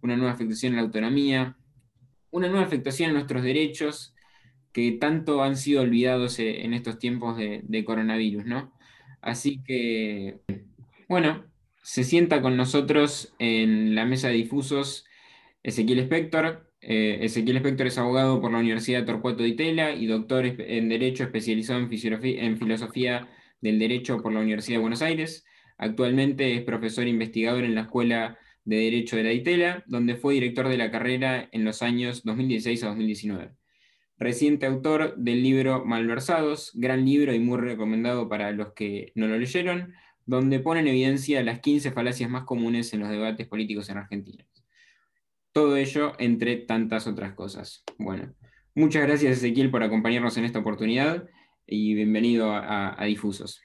una 0.00 0.16
nueva 0.16 0.32
afectación 0.32 0.72
a 0.72 0.76
la 0.76 0.82
autonomía, 0.84 1.58
una 2.30 2.48
nueva 2.48 2.64
afectación 2.64 3.10
a 3.10 3.12
nuestros 3.12 3.42
derechos 3.42 4.14
que 4.72 4.92
tanto 4.92 5.42
han 5.42 5.58
sido 5.58 5.82
olvidados 5.82 6.38
eh, 6.38 6.64
en 6.64 6.72
estos 6.72 6.98
tiempos 6.98 7.36
de, 7.36 7.84
coronavirus, 7.84 8.46
¿no? 8.46 8.72
Así 9.20 9.62
que, 9.62 10.40
bueno, 11.10 11.44
se 11.82 12.04
sienta 12.04 12.40
con 12.40 12.56
nosotros 12.56 13.34
en 13.38 13.94
la 13.94 14.06
mesa 14.06 14.28
de 14.28 14.34
difusos 14.34 15.04
Ezequiel 15.62 15.98
Spector. 15.98 16.69
Eh, 16.82 17.18
Ezequiel 17.22 17.58
Spector 17.58 17.86
es 17.88 17.98
abogado 17.98 18.40
por 18.40 18.52
la 18.52 18.58
Universidad 18.58 19.04
Torcuato 19.04 19.42
de 19.42 19.50
Itela 19.50 19.92
y 19.92 20.06
doctor 20.06 20.46
en 20.46 20.88
Derecho 20.88 21.24
especializado 21.24 21.78
en, 21.78 21.90
en 21.92 22.58
Filosofía 22.58 23.28
del 23.60 23.78
Derecho 23.78 24.22
por 24.22 24.32
la 24.32 24.40
Universidad 24.40 24.78
de 24.78 24.82
Buenos 24.82 25.02
Aires. 25.02 25.44
Actualmente 25.76 26.54
es 26.54 26.62
profesor 26.62 27.06
investigador 27.06 27.64
en 27.64 27.74
la 27.74 27.82
Escuela 27.82 28.38
de 28.64 28.76
Derecho 28.76 29.16
de 29.16 29.24
la 29.24 29.32
ITELA, 29.32 29.84
donde 29.86 30.16
fue 30.16 30.34
director 30.34 30.68
de 30.68 30.78
la 30.78 30.90
carrera 30.90 31.48
en 31.52 31.64
los 31.64 31.82
años 31.82 32.22
2016 32.24 32.84
a 32.84 32.88
2019. 32.88 33.52
Reciente 34.18 34.66
autor 34.66 35.16
del 35.16 35.42
libro 35.42 35.84
Malversados, 35.84 36.72
gran 36.74 37.04
libro 37.06 37.34
y 37.34 37.38
muy 37.38 37.58
recomendado 37.58 38.28
para 38.28 38.52
los 38.52 38.74
que 38.74 39.12
no 39.14 39.26
lo 39.26 39.38
leyeron, 39.38 39.94
donde 40.26 40.60
pone 40.60 40.80
en 40.80 40.88
evidencia 40.88 41.42
las 41.42 41.60
15 41.60 41.92
falacias 41.92 42.28
más 42.28 42.44
comunes 42.44 42.92
en 42.92 43.00
los 43.00 43.08
debates 43.08 43.46
políticos 43.48 43.88
en 43.88 43.96
Argentina. 43.96 44.46
Todo 45.52 45.76
ello 45.76 46.12
entre 46.18 46.56
tantas 46.56 47.06
otras 47.06 47.34
cosas. 47.34 47.84
Bueno, 47.98 48.34
muchas 48.74 49.02
gracias 49.02 49.38
Ezequiel 49.38 49.70
por 49.70 49.82
acompañarnos 49.82 50.36
en 50.36 50.44
esta 50.44 50.60
oportunidad 50.60 51.28
y 51.66 51.94
bienvenido 51.94 52.52
a, 52.52 53.00
a 53.00 53.04
Difusos. 53.04 53.60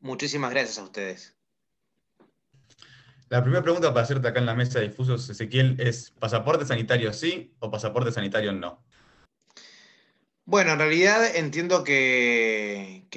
Muchísimas 0.00 0.50
gracias 0.50 0.78
a 0.78 0.84
ustedes. 0.84 1.36
La 3.30 3.42
primera 3.42 3.62
pregunta 3.62 3.92
para 3.92 4.04
hacerte 4.04 4.28
acá 4.28 4.38
en 4.38 4.46
la 4.46 4.54
mesa 4.54 4.78
de 4.78 4.88
difusos, 4.88 5.28
Ezequiel, 5.28 5.76
es 5.80 6.12
¿pasaporte 6.20 6.66
sanitario 6.66 7.12
sí 7.12 7.54
o 7.58 7.70
pasaporte 7.70 8.12
sanitario 8.12 8.52
no? 8.52 8.84
Bueno, 10.46 10.72
en 10.72 10.78
realidad 10.78 11.34
entiendo 11.36 11.84
que, 11.84 13.08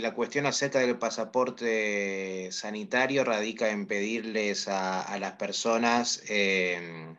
la 0.00 0.14
cuestión 0.14 0.44
acerca 0.44 0.80
del 0.80 0.98
pasaporte 0.98 2.52
sanitario 2.52 3.24
radica 3.24 3.70
en 3.70 3.86
pedirles 3.86 4.68
a, 4.68 5.18
las 5.18 5.32
personas 5.32 6.22
em, 6.28 7.16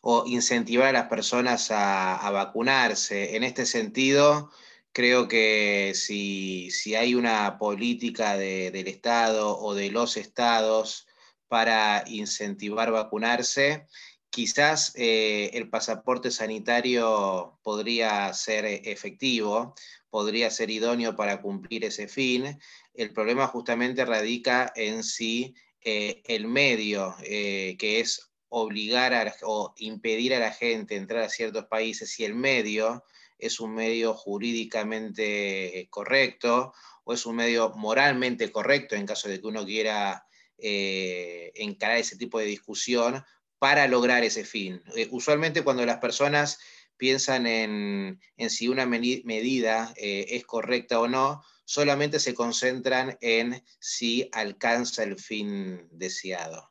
o 0.00 0.24
incentivar 0.26 0.88
a 0.88 0.92
las 0.92 1.08
personas 1.08 1.70
a, 1.70 2.30
vacunarse. 2.30 3.36
En 3.36 3.44
este 3.44 3.66
sentido, 3.66 4.50
creo 4.92 5.28
que 5.28 5.92
si, 5.94 6.70
hay 6.94 7.14
una 7.14 7.58
política 7.58 8.36
del 8.36 8.88
Estado 8.88 9.58
o 9.58 9.74
de 9.74 9.90
los 9.90 10.16
estados 10.16 11.06
para 11.48 12.04
incentivar 12.06 12.92
vacunarse. 12.92 13.86
Quizás 14.30 14.92
eh, 14.94 15.50
el 15.54 15.68
pasaporte 15.68 16.30
sanitario 16.30 17.58
podría 17.64 18.32
ser 18.32 18.64
efectivo, 18.64 19.74
podría 20.08 20.50
ser 20.50 20.70
idóneo 20.70 21.16
para 21.16 21.42
cumplir 21.42 21.84
ese 21.84 22.06
fin. 22.06 22.56
El 22.94 23.12
problema 23.12 23.48
justamente 23.48 24.04
radica 24.04 24.72
en 24.76 25.02
si 25.02 25.54
eh, 25.82 26.22
el 26.26 26.46
medio, 26.46 27.16
eh, 27.24 27.76
que 27.78 27.98
es 27.98 28.29
obligar 28.50 29.34
o 29.42 29.72
impedir 29.78 30.34
a 30.34 30.38
la 30.38 30.52
gente 30.52 30.96
entrar 30.96 31.22
a 31.22 31.28
ciertos 31.28 31.64
países, 31.66 32.10
si 32.10 32.24
el 32.24 32.34
medio 32.34 33.04
es 33.38 33.58
un 33.58 33.74
medio 33.74 34.12
jurídicamente 34.12 35.88
correcto 35.90 36.74
o 37.04 37.14
es 37.14 37.24
un 37.26 37.36
medio 37.36 37.70
moralmente 37.70 38.52
correcto 38.52 38.94
en 38.94 39.06
caso 39.06 39.28
de 39.28 39.40
que 39.40 39.46
uno 39.46 39.64
quiera 39.64 40.26
eh, 40.58 41.52
encarar 41.54 41.96
ese 41.96 42.16
tipo 42.16 42.38
de 42.38 42.44
discusión 42.44 43.24
para 43.58 43.86
lograr 43.88 44.24
ese 44.24 44.44
fin. 44.44 44.82
Eh, 44.96 45.08
usualmente 45.10 45.62
cuando 45.62 45.86
las 45.86 45.98
personas 45.98 46.58
piensan 46.96 47.46
en, 47.46 48.20
si 48.48 48.68
una 48.68 48.84
medida 48.84 49.94
eh, 49.96 50.26
es 50.28 50.44
correcta 50.44 51.00
o 51.00 51.08
no, 51.08 51.42
solamente 51.64 52.20
se 52.20 52.34
concentran 52.34 53.16
en 53.22 53.64
si 53.78 54.28
alcanza 54.32 55.02
el 55.02 55.18
fin 55.18 55.88
deseado. 55.92 56.69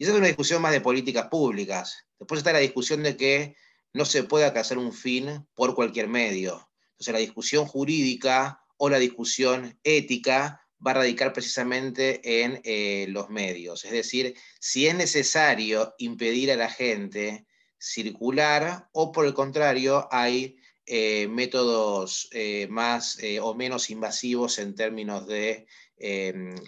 Y 0.00 0.04
esa 0.04 0.14
es 0.14 0.18
una 0.18 0.28
discusión 0.28 0.62
más 0.62 0.72
de 0.72 0.80
políticas 0.80 1.26
públicas. 1.28 2.06
Después 2.18 2.38
está 2.38 2.54
la 2.54 2.60
discusión 2.60 3.02
de 3.02 3.18
que 3.18 3.54
no 3.92 4.06
se 4.06 4.24
puede 4.24 4.46
alcanzar 4.46 4.78
un 4.78 4.94
fin 4.94 5.46
por 5.54 5.74
cualquier 5.74 6.08
medio. 6.08 6.70
Entonces 6.92 7.12
la 7.12 7.18
discusión 7.18 7.66
jurídica 7.66 8.64
o 8.78 8.88
la 8.88 8.98
discusión 8.98 9.78
ética 9.84 10.66
va 10.84 10.92
a 10.92 10.94
radicar 10.94 11.34
precisamente 11.34 12.42
en 12.42 12.62
eh, 12.64 13.08
los 13.10 13.28
medios. 13.28 13.84
Es 13.84 13.90
decir, 13.90 14.34
si 14.58 14.86
es 14.86 14.94
necesario 14.94 15.94
impedir 15.98 16.50
a 16.50 16.56
la 16.56 16.70
gente 16.70 17.44
circular 17.78 18.88
o 18.92 19.12
por 19.12 19.26
el 19.26 19.34
contrario 19.34 20.08
hay 20.10 20.56
eh, 20.86 21.28
métodos 21.28 22.26
eh, 22.32 22.68
más 22.70 23.18
o 23.42 23.54
menos 23.54 23.90
invasivos 23.90 24.58
en 24.58 24.74
términos 24.74 25.26
de 25.26 25.66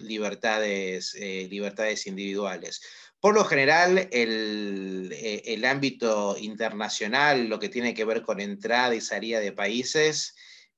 libertades, 0.00 1.14
libertades 1.14 2.06
individuales. 2.06 2.82
Por 3.22 3.34
lo 3.34 3.44
general, 3.46 4.08
el, 4.10 5.16
el 5.44 5.64
ámbito 5.64 6.36
internacional, 6.38 7.46
lo 7.46 7.58
que 7.58 7.70
tiene 7.70 7.94
que 7.94 8.04
ver 8.04 8.20
con 8.20 8.38
entrada 8.40 8.94
y 8.94 9.00
salida 9.00 9.40
de 9.40 9.52
países, 9.52 10.34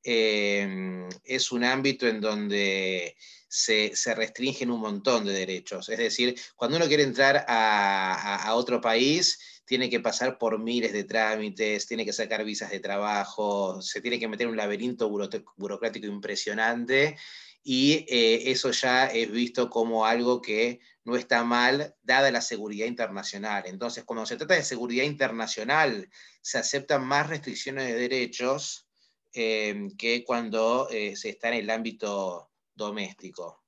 Em, 0.06 1.08
es 1.24 1.50
un 1.50 1.64
ámbito 1.64 2.06
en 2.06 2.20
donde 2.20 3.16
se, 3.48 3.94
restringen 4.14 4.70
un 4.70 4.80
montón 4.80 5.24
de 5.24 5.32
derechos. 5.32 5.88
Es 5.88 5.98
decir, 5.98 6.38
cuando 6.56 6.76
uno 6.76 6.86
quiere 6.86 7.04
entrar 7.04 7.46
a, 7.48 8.52
otro 8.54 8.82
país, 8.82 9.62
tiene 9.64 9.88
que 9.88 10.00
pasar 10.00 10.36
por 10.36 10.58
miles 10.58 10.92
de 10.92 11.04
trámites, 11.04 11.86
tiene 11.86 12.04
que 12.04 12.12
sacar 12.12 12.44
visas 12.44 12.70
de 12.70 12.80
trabajo, 12.80 13.80
se 13.80 14.02
tiene 14.02 14.18
que 14.18 14.28
meter 14.28 14.44
en 14.44 14.50
un 14.50 14.58
laberinto 14.58 15.08
burocrático 15.08 16.06
impresionante 16.06 17.16
y 17.62 18.04
eh, 18.06 18.50
eso 18.50 18.70
ya 18.72 19.06
es 19.06 19.30
visto 19.30 19.70
como 19.70 20.04
algo 20.04 20.42
que 20.42 20.80
no 21.04 21.16
está 21.16 21.44
mal 21.44 21.94
dada 22.02 22.30
la 22.30 22.40
seguridad 22.40 22.86
internacional. 22.86 23.64
Entonces, 23.66 24.04
cuando 24.04 24.26
se 24.26 24.36
trata 24.36 24.54
de 24.54 24.62
seguridad 24.62 25.04
internacional, 25.04 26.08
se 26.40 26.58
aceptan 26.58 27.04
más 27.06 27.28
restricciones 27.28 27.86
de 27.86 27.94
derechos 27.94 28.84
Em, 29.36 29.90
que 29.96 30.22
cuando 30.22 30.88
eh, 30.90 31.16
se 31.16 31.30
está 31.30 31.48
en 31.48 31.54
el 31.54 31.70
ámbito 31.70 32.52
doméstico. 32.72 33.64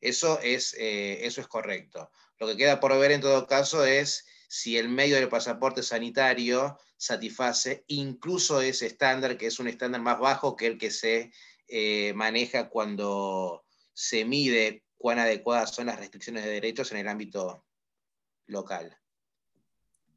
Eso 0.00 0.40
es, 0.40 0.74
eh, 0.78 1.26
eso 1.26 1.42
es 1.42 1.48
correcto. 1.48 2.10
Lo 2.38 2.46
que 2.46 2.56
queda 2.56 2.80
por 2.80 2.98
ver 2.98 3.12
en 3.12 3.20
todo 3.20 3.46
caso 3.46 3.84
es 3.84 4.24
si 4.48 4.78
el 4.78 4.88
medio 4.88 5.16
del 5.16 5.28
pasaporte 5.28 5.82
sanitario 5.82 6.78
satisface 6.96 7.84
incluso 7.88 8.62
ese 8.62 8.86
estándar, 8.86 9.36
que 9.36 9.48
es 9.48 9.58
un 9.58 9.68
estándar 9.68 10.00
más 10.00 10.18
bajo 10.18 10.56
que 10.56 10.66
el 10.66 10.78
que 10.78 10.90
se 10.90 11.30
eh, 11.68 12.14
maneja 12.14 12.70
cuando 12.70 13.66
se 13.92 14.24
mide 14.24 14.82
cuán 15.02 15.18
adecuadas 15.18 15.74
son 15.74 15.86
las 15.86 15.98
restricciones 15.98 16.44
de 16.44 16.52
derechos 16.52 16.92
en 16.92 16.98
el 16.98 17.08
ámbito 17.08 17.66
local. 18.46 18.96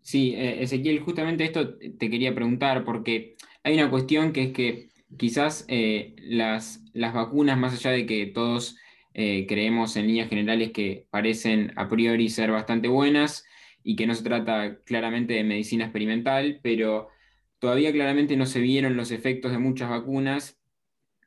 Sí, 0.01 0.35
Ezequiel, 0.37 0.99
justamente 0.99 1.43
esto 1.43 1.77
te 1.77 2.09
quería 2.11 2.35
preguntar, 2.35 2.85
porque 2.85 3.35
hay 3.63 3.73
una 3.73 3.89
cuestión 3.89 4.31
que 4.31 4.43
es 4.43 4.53
que 4.53 4.89
quizás 5.17 5.65
eh, 5.67 6.15
las, 6.19 6.83
las, 6.93 7.13
vacunas, 7.13 7.57
más 7.57 7.73
allá 7.73 7.89
de 7.89 8.05
que 8.05 8.27
todos 8.27 8.77
eh, 9.15 9.47
creemos 9.47 9.95
en 9.95 10.05
líneas 10.05 10.29
generales 10.29 10.71
que 10.71 11.07
parecen 11.09 11.73
a 11.75 11.89
priori 11.89 12.29
ser 12.29 12.51
bastante 12.51 12.87
buenas 12.87 13.45
y 13.83 13.95
que 13.95 14.05
no 14.05 14.13
se 14.13 14.23
trata 14.23 14.77
claramente 14.83 15.33
de 15.33 15.43
medicina 15.43 15.85
experimental, 15.85 16.59
pero 16.61 17.09
todavía 17.57 17.91
claramente 17.91 18.37
no 18.37 18.45
se 18.45 18.59
vieron 18.59 18.97
los 18.97 19.09
efectos 19.09 19.51
de 19.51 19.57
muchas 19.57 19.89
vacunas 19.89 20.59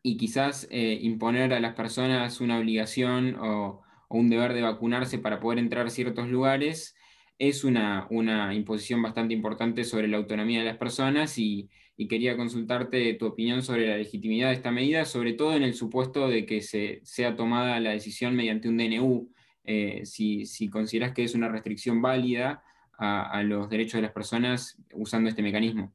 y 0.03 0.17
quizás 0.17 0.67
eh, 0.71 0.99
imponer 1.03 1.53
a 1.53 1.61
las 1.61 1.75
personas 1.75 2.41
una 2.41 2.59
obligación 2.59 3.37
o, 3.41 3.83
un 4.11 4.31
deber 4.31 4.55
de 4.55 4.63
vacunarse 4.63 5.19
para 5.19 5.39
poder 5.39 5.59
entrar 5.59 5.87
a 5.87 5.91
ciertos 5.91 6.29
lugares 6.29 6.97
es 7.39 7.63
una, 7.63 8.07
una 8.11 8.55
imposición 8.55 9.03
bastante 9.03 9.35
importante 9.35 9.85
sobre 9.85 10.09
la 10.09 10.17
autonomía 10.17 10.61
de 10.61 10.65
las 10.65 10.79
personas 10.79 11.39
y, 11.39 11.69
quería 12.09 12.37
consultarte 12.37 13.15
tu 13.15 13.27
opinión 13.27 13.61
sobre 13.63 13.89
la 13.89 13.97
legitimidad 13.97 14.49
de 14.49 14.55
esta 14.55 14.71
medida, 14.71 15.05
sobre 15.05 15.33
todo 15.33 15.57
en 15.57 15.65
el 15.65 15.75
supuesto 15.75 16.29
de 16.29 16.47
que 16.47 16.63
se, 16.63 17.01
sea 17.03 17.35
tomada 17.35 17.81
la 17.81 17.91
decisión 17.91 18.37
mediante 18.37 18.69
un 18.69 18.77
DNU, 18.77 19.33
eh, 19.65 20.03
si, 20.05 20.47
si, 20.47 20.71
consideras 20.71 21.13
que 21.13 21.25
es 21.25 21.35
una 21.35 21.49
restricción 21.49 22.01
válida 22.01 22.63
a 22.99 23.43
los 23.43 23.69
derechos 23.69 23.99
de 23.99 24.03
las 24.03 24.13
personas 24.13 24.81
usando 24.93 25.29
este 25.29 25.43
mecanismo. 25.43 25.93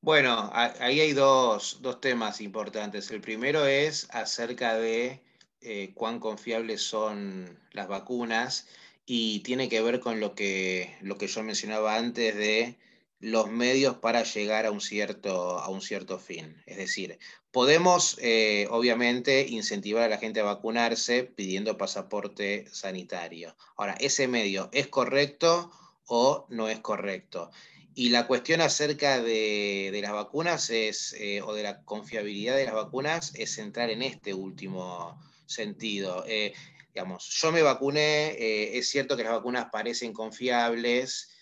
Bueno, 0.00 0.50
ahí 0.52 1.00
hay 1.00 1.12
dos, 1.12 1.80
temas 2.00 2.40
importantes. 2.40 3.10
El 3.10 3.20
primero 3.20 3.66
es 3.66 4.06
acerca 4.10 4.76
de 4.76 5.20
eh, 5.60 5.92
cuán 5.94 6.20
confiables 6.20 6.82
son 6.82 7.58
las 7.72 7.88
vacunas 7.88 8.68
y 9.06 9.40
tiene 9.40 9.68
que 9.68 9.82
ver 9.82 9.98
con 9.98 10.20
lo 10.20 10.34
que, 10.34 10.96
lo 11.02 11.18
que 11.18 11.26
yo 11.26 11.42
mencionaba 11.42 11.96
antes 11.96 12.36
de 12.36 12.78
los 13.18 13.50
medios 13.50 13.96
para 13.96 14.22
llegar 14.22 14.66
a 14.66 14.70
un 14.70 14.80
cierto, 14.80 15.58
a 15.58 15.68
un 15.68 15.82
cierto 15.82 16.20
fin. 16.20 16.62
Es 16.66 16.76
decir, 16.76 17.18
podemos 17.50 18.18
eh, 18.22 18.68
obviamente 18.70 19.46
incentivar 19.48 20.04
a 20.04 20.08
la 20.08 20.18
gente 20.18 20.40
a 20.40 20.44
vacunarse 20.44 21.24
pidiendo 21.24 21.76
pasaporte 21.76 22.66
sanitario. 22.70 23.56
Ahora, 23.76 23.94
¿ese 23.94 24.28
medio 24.28 24.68
es 24.72 24.86
correcto 24.86 25.72
o 26.06 26.46
no 26.50 26.68
es 26.68 26.78
correcto? 26.78 27.50
Y 27.98 28.10
la 28.10 28.28
cuestión 28.28 28.60
acerca 28.60 29.20
de, 29.20 29.98
las 30.00 30.12
vacunas 30.12 30.70
es, 30.70 31.16
eh, 31.18 31.42
o 31.42 31.52
de 31.52 31.64
la 31.64 31.82
confiabilidad 31.82 32.54
de 32.54 32.64
las 32.64 32.74
vacunas 32.74 33.32
es 33.34 33.50
central 33.50 33.90
en 33.90 34.02
este 34.02 34.32
último 34.32 35.20
sentido. 35.46 36.24
Eh, 36.28 36.54
digamos, 36.94 37.28
yo 37.28 37.50
me 37.50 37.60
vacuné, 37.60 38.36
eh, 38.38 38.78
es 38.78 38.88
cierto 38.88 39.16
que 39.16 39.24
las 39.24 39.32
vacunas 39.32 39.66
parecen 39.72 40.12
confiables, 40.12 41.32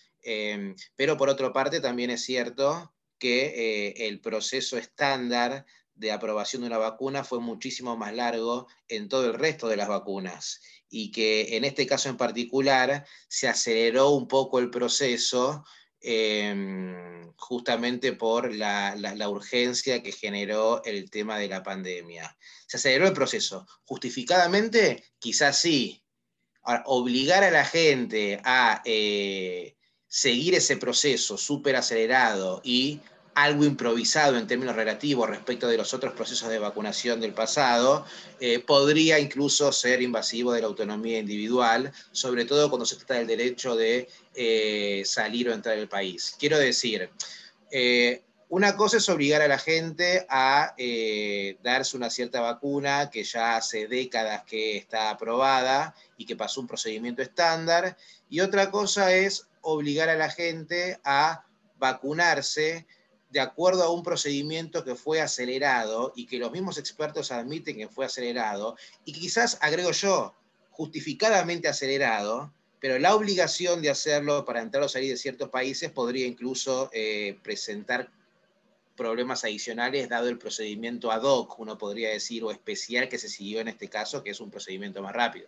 pero 0.95 1.15
por 1.15 1.29
otra 1.29 1.53
parte 1.53 1.79
también 1.79 2.09
es 2.09 2.23
cierto 2.23 2.91
que 3.19 3.93
el 3.95 4.19
proceso 4.19 4.79
estándar 4.79 5.63
de 5.93 6.11
aprobación 6.11 6.63
de 6.63 6.69
una 6.69 6.79
vacuna 6.79 7.23
fue 7.23 7.39
muchísimo 7.39 7.95
más 7.97 8.15
largo 8.15 8.65
en 8.87 9.09
todo 9.09 9.27
el 9.27 9.35
resto 9.35 9.67
de 9.67 9.77
las 9.77 9.89
vacunas 9.89 10.59
y 10.89 11.11
que 11.11 11.55
en 11.55 11.65
este 11.65 11.85
caso 11.85 12.09
en 12.09 12.17
particular 12.17 13.05
se 13.27 13.47
aceleró 13.47 14.09
un 14.09 14.27
poco 14.27 14.57
el 14.57 14.69
proceso 14.69 15.63
Em, 16.01 17.31
justamente 17.37 18.13
por 18.13 18.53
la, 18.53 18.95
urgencia 19.29 20.03
que 20.03 20.11
generó 20.11 20.83
el 20.83 21.09
tema 21.09 21.37
de 21.37 21.47
la 21.47 21.63
pandemia. 21.63 22.37
Se 22.67 22.77
aceleró 22.77 23.07
el 23.07 23.13
proceso. 23.13 23.65
Justificadamente, 23.85 25.03
quizás 25.19 25.59
sí. 25.59 26.03
obligar 26.85 27.43
a 27.43 27.51
la 27.51 27.63
gente 27.63 28.41
a 28.43 28.81
eh, 28.85 29.77
seguir 30.07 30.55
ese 30.55 30.77
proceso 30.77 31.37
súper 31.37 31.75
acelerado 31.77 32.61
y 32.63 32.99
algo 33.37 33.65
improvisado 33.65 34.35
en 34.35 34.47
términos 34.47 34.75
relativos 34.75 35.29
respecto 35.29 35.67
de 35.67 35.77
los 35.77 35.93
otros 35.93 36.13
procesos 36.13 36.49
de 36.49 36.57
vacunación 36.57 37.21
del 37.21 37.35
pasado, 37.35 38.03
eh, 38.39 38.57
podría 38.57 39.19
incluso 39.19 39.71
ser 39.71 40.01
invasivo 40.01 40.53
de 40.53 40.61
la 40.61 40.65
autonomía 40.65 41.19
individual, 41.19 41.91
sobre 42.11 42.45
todo 42.45 42.67
cuando 42.67 42.87
se 42.87 42.95
trata 42.95 43.13
del 43.13 43.27
derecho 43.27 43.75
de 43.75 44.09
eh, 44.33 45.03
salir 45.05 45.49
o 45.49 45.53
entrar 45.53 45.77
del 45.77 45.87
país. 45.87 46.35
Quiero 46.39 46.57
decir, 46.57 47.11
eh, 47.69 48.23
una 48.49 48.75
cosa 48.75 48.97
es 48.97 49.07
obligar 49.07 49.43
a 49.43 49.47
la 49.47 49.59
gente 49.59 50.25
a 50.29 50.73
darse 51.61 51.95
una 51.95 52.09
cierta 52.09 52.41
vacuna 52.41 53.11
que 53.11 53.23
ya 53.23 53.57
hace 53.57 53.87
décadas 53.87 54.45
que 54.45 54.77
está 54.77 55.11
aprobada 55.11 55.93
y 56.17 56.25
que 56.25 56.35
pasó 56.35 56.61
un 56.61 56.67
procedimiento 56.67 57.21
estándar, 57.21 57.97
y 58.31 58.39
otra 58.39 58.71
cosa 58.71 59.13
es 59.13 59.47
obligar 59.61 60.09
a 60.09 60.15
la 60.15 60.31
gente 60.31 60.99
a 61.03 61.45
vacunarse 61.77 62.87
de 63.29 63.39
acuerdo 63.39 63.83
a 63.83 63.91
un 63.91 64.03
procedimiento 64.03 64.83
que 64.83 64.95
fue 64.95 65.21
acelerado 65.21 66.13
y 66.15 66.25
que 66.25 66.37
los 66.37 66.51
mismos 66.51 66.77
expertos 66.77 67.31
admiten 67.31 67.77
que 67.77 67.89
fue 67.89 68.05
acelerado 68.05 68.77
y 69.05 69.13
quizás, 69.13 69.57
agrego 69.61 69.91
yo, 69.91 70.33
justificadamente 70.71 71.67
acelerado, 71.67 72.53
pero 72.79 72.99
la 72.99 73.15
obligación 73.15 73.81
de 73.81 73.89
hacerlo 73.89 74.45
para 74.45 74.61
entrar 74.61 74.83
o 74.83 74.89
salir 74.89 75.09
de 75.09 75.17
ciertos 75.17 75.49
países 75.49 75.91
podría 75.91 76.27
incluso 76.27 76.89
eh, 76.93 77.37
presentar 77.43 78.11
problemas 78.95 79.43
adicionales 79.43 80.09
dado 80.09 80.29
el 80.29 80.37
procedimiento 80.37 81.11
ad 81.11 81.23
hoc, 81.23 81.59
uno 81.59 81.77
podría 81.77 82.09
decir, 82.09 82.43
o 82.43 82.51
especial 82.51 83.09
que 83.09 83.19
se 83.19 83.29
siguió 83.29 83.59
en 83.59 83.67
este 83.67 83.89
caso, 83.89 84.23
que 84.23 84.31
es 84.31 84.39
un 84.39 84.49
procedimiento 84.49 85.01
más 85.01 85.13
rápido 85.13 85.47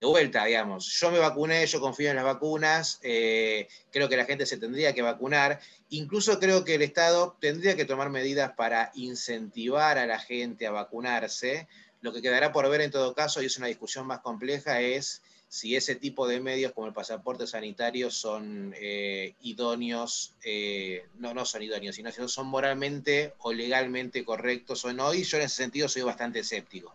de 0.00 0.06
vuelta, 0.06 0.44
digamos, 0.44 0.92
yo 1.00 1.10
me 1.10 1.18
vacuné, 1.18 1.66
yo 1.66 1.80
confío 1.80 2.10
en 2.10 2.16
las 2.16 2.24
vacunas, 2.24 3.00
eh, 3.02 3.66
creo 3.90 4.08
que 4.08 4.16
la 4.16 4.26
gente 4.26 4.44
se 4.44 4.58
tendría 4.58 4.92
que 4.92 5.00
vacunar, 5.00 5.58
incluso 5.88 6.38
creo 6.38 6.64
que 6.64 6.74
el 6.74 6.82
Estado 6.82 7.36
tendría 7.40 7.76
que 7.76 7.86
tomar 7.86 8.10
medidas 8.10 8.52
para 8.52 8.90
incentivar 8.94 9.96
a 9.96 10.06
la 10.06 10.18
gente 10.18 10.66
a 10.66 10.70
vacunarse. 10.70 11.66
Lo 12.02 12.12
que 12.12 12.20
quedará 12.20 12.52
por 12.52 12.68
ver 12.68 12.82
en 12.82 12.90
todo 12.90 13.14
caso, 13.14 13.40
y 13.40 13.46
es 13.46 13.56
una 13.56 13.68
discusión 13.68 14.06
más 14.06 14.20
compleja, 14.20 14.82
es 14.82 15.22
si 15.48 15.76
ese 15.76 15.94
tipo 15.94 16.28
de 16.28 16.40
medios 16.40 16.72
como 16.72 16.88
el 16.88 16.92
pasaporte 16.92 17.46
sanitario 17.46 18.10
son 18.10 18.74
eh, 18.76 19.34
idóneos, 19.40 20.34
eh, 20.44 21.06
no, 21.14 21.32
no 21.32 21.46
son 21.46 21.62
idóneos, 21.62 21.96
sino 21.96 22.12
si 22.12 22.28
son 22.28 22.48
moralmente 22.48 23.32
o 23.38 23.52
legalmente 23.52 24.24
correctos 24.26 24.84
o 24.84 24.92
no, 24.92 25.14
y 25.14 25.24
yo 25.24 25.38
en 25.38 25.44
ese 25.44 25.56
sentido 25.56 25.88
soy 25.88 26.02
bastante 26.02 26.40
escéptico. 26.40 26.94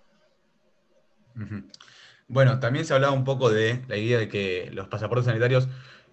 Bueno, 2.31 2.61
también 2.61 2.85
se 2.85 2.93
hablaba 2.93 3.11
un 3.11 3.25
poco 3.25 3.49
de 3.49 3.83
la 3.89 3.97
idea 3.97 4.17
de 4.17 4.29
que 4.29 4.69
los 4.71 4.87
pasaportes 4.87 5.25
sanitarios, 5.25 5.67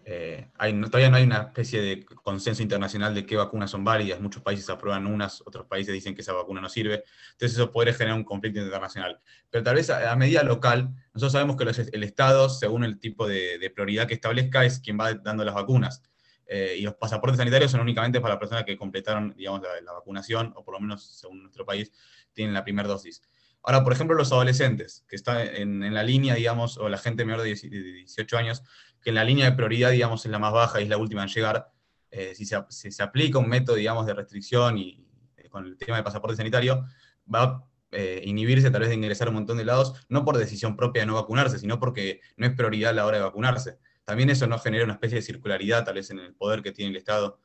eh, 0.04 0.48
todavía 0.90 1.10
no 1.10 1.16
hay 1.16 1.22
una 1.22 1.42
especie 1.42 1.80
de 1.80 2.04
consenso 2.04 2.60
internacional 2.60 3.14
de 3.14 3.24
qué 3.24 3.36
vacunas 3.36 3.70
son 3.70 3.84
válidas. 3.84 4.20
Muchos 4.20 4.42
países 4.42 4.68
aprueban 4.68 5.06
unas, 5.06 5.42
otros 5.42 5.66
países 5.66 5.94
dicen 5.94 6.16
que 6.16 6.22
esa 6.22 6.32
vacuna 6.32 6.60
no 6.60 6.68
sirve. 6.68 7.04
Entonces 7.32 7.56
eso 7.56 7.70
podría 7.70 7.94
generar 7.94 8.18
un 8.18 8.24
conflicto 8.24 8.58
internacional. 8.58 9.20
Pero 9.48 9.62
tal 9.62 9.76
vez 9.76 9.90
a, 9.90 10.16
medida 10.16 10.42
local, 10.42 10.92
nosotros 11.14 11.30
sabemos 11.34 11.54
que 11.56 11.86
el 11.96 12.02
Estado, 12.02 12.48
según 12.48 12.82
el 12.82 12.98
tipo 12.98 13.28
de, 13.28 13.70
prioridad 13.72 14.08
que 14.08 14.14
establezca, 14.14 14.64
es 14.64 14.80
quien 14.80 14.98
va 14.98 15.14
dando 15.14 15.44
las 15.44 15.54
vacunas. 15.54 16.02
Eh, 16.48 16.78
y 16.78 16.82
los 16.82 16.94
pasaportes 16.94 17.36
sanitarios 17.38 17.70
son 17.70 17.80
únicamente 17.80 18.20
para 18.20 18.34
las 18.34 18.40
personas 18.40 18.64
que 18.64 18.76
completaron, 18.76 19.34
digamos, 19.36 19.62
la 19.84 19.92
vacunación, 19.92 20.52
o 20.56 20.64
por 20.64 20.74
lo 20.74 20.80
menos, 20.80 21.16
según 21.20 21.42
nuestro 21.42 21.64
país, 21.64 21.92
tienen 22.32 22.54
la 22.54 22.64
primera 22.64 22.88
dosis. 22.88 23.22
Ahora, 23.62 23.84
por 23.84 23.92
ejemplo, 23.92 24.16
los 24.16 24.32
adolescentes, 24.32 25.04
que 25.08 25.16
están 25.16 25.40
en, 25.40 25.92
la 25.92 26.02
línea, 26.02 26.34
digamos, 26.34 26.78
o 26.78 26.88
la 26.88 26.98
gente 26.98 27.24
menor 27.24 27.42
de 27.42 27.54
18 27.54 28.38
años, 28.38 28.62
que 29.02 29.10
en 29.10 29.16
la 29.16 29.24
línea 29.24 29.44
de 29.50 29.56
prioridad, 29.56 29.90
digamos, 29.90 30.24
es 30.24 30.30
la 30.30 30.38
más 30.38 30.52
baja 30.52 30.80
y 30.80 30.84
es 30.84 30.88
la 30.88 30.96
última 30.96 31.22
en 31.22 31.28
llegar, 31.28 31.70
eh, 32.10 32.34
si, 32.34 32.46
se, 32.46 33.02
aplica 33.02 33.38
un 33.38 33.48
método, 33.48 33.76
digamos, 33.76 34.06
de 34.06 34.14
restricción 34.14 34.78
y 34.78 35.06
eh, 35.36 35.48
con 35.48 35.66
el 35.66 35.76
tema 35.76 35.96
del 35.96 36.04
pasaporte 36.04 36.36
sanitario, 36.36 36.86
va 37.32 37.42
a 37.42 37.64
eh, 37.90 38.22
inhibirse 38.24 38.70
tal 38.70 38.80
vez 38.80 38.90
de 38.90 38.96
ingresar 38.96 39.28
a 39.28 39.30
un 39.30 39.36
montón 39.36 39.58
de 39.58 39.64
lados, 39.64 40.06
no 40.08 40.24
por 40.24 40.38
decisión 40.38 40.76
propia 40.76 41.02
de 41.02 41.06
no 41.06 41.14
vacunarse, 41.14 41.58
sino 41.58 41.78
porque 41.78 42.20
no 42.36 42.46
es 42.46 42.54
prioridad 42.54 42.94
la 42.94 43.04
hora 43.04 43.18
de 43.18 43.24
vacunarse. 43.24 43.78
También 44.04 44.30
eso 44.30 44.46
no 44.46 44.58
genera 44.58 44.84
una 44.84 44.94
especie 44.94 45.16
de 45.16 45.22
circularidad, 45.22 45.84
tal 45.84 45.96
vez 45.96 46.10
en 46.10 46.20
el 46.20 46.34
poder 46.34 46.62
que 46.62 46.72
tiene 46.72 46.90
el 46.90 46.96
Estado, 46.96 47.40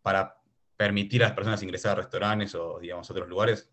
para 0.00 0.36
permitir 0.76 1.22
a 1.22 1.28
las 1.28 1.34
personas 1.34 1.62
ingresar 1.62 1.92
a 1.92 2.02
restaurantes 2.02 2.54
o, 2.54 2.78
digamos, 2.80 3.08
otros 3.10 3.28
lugares. 3.28 3.70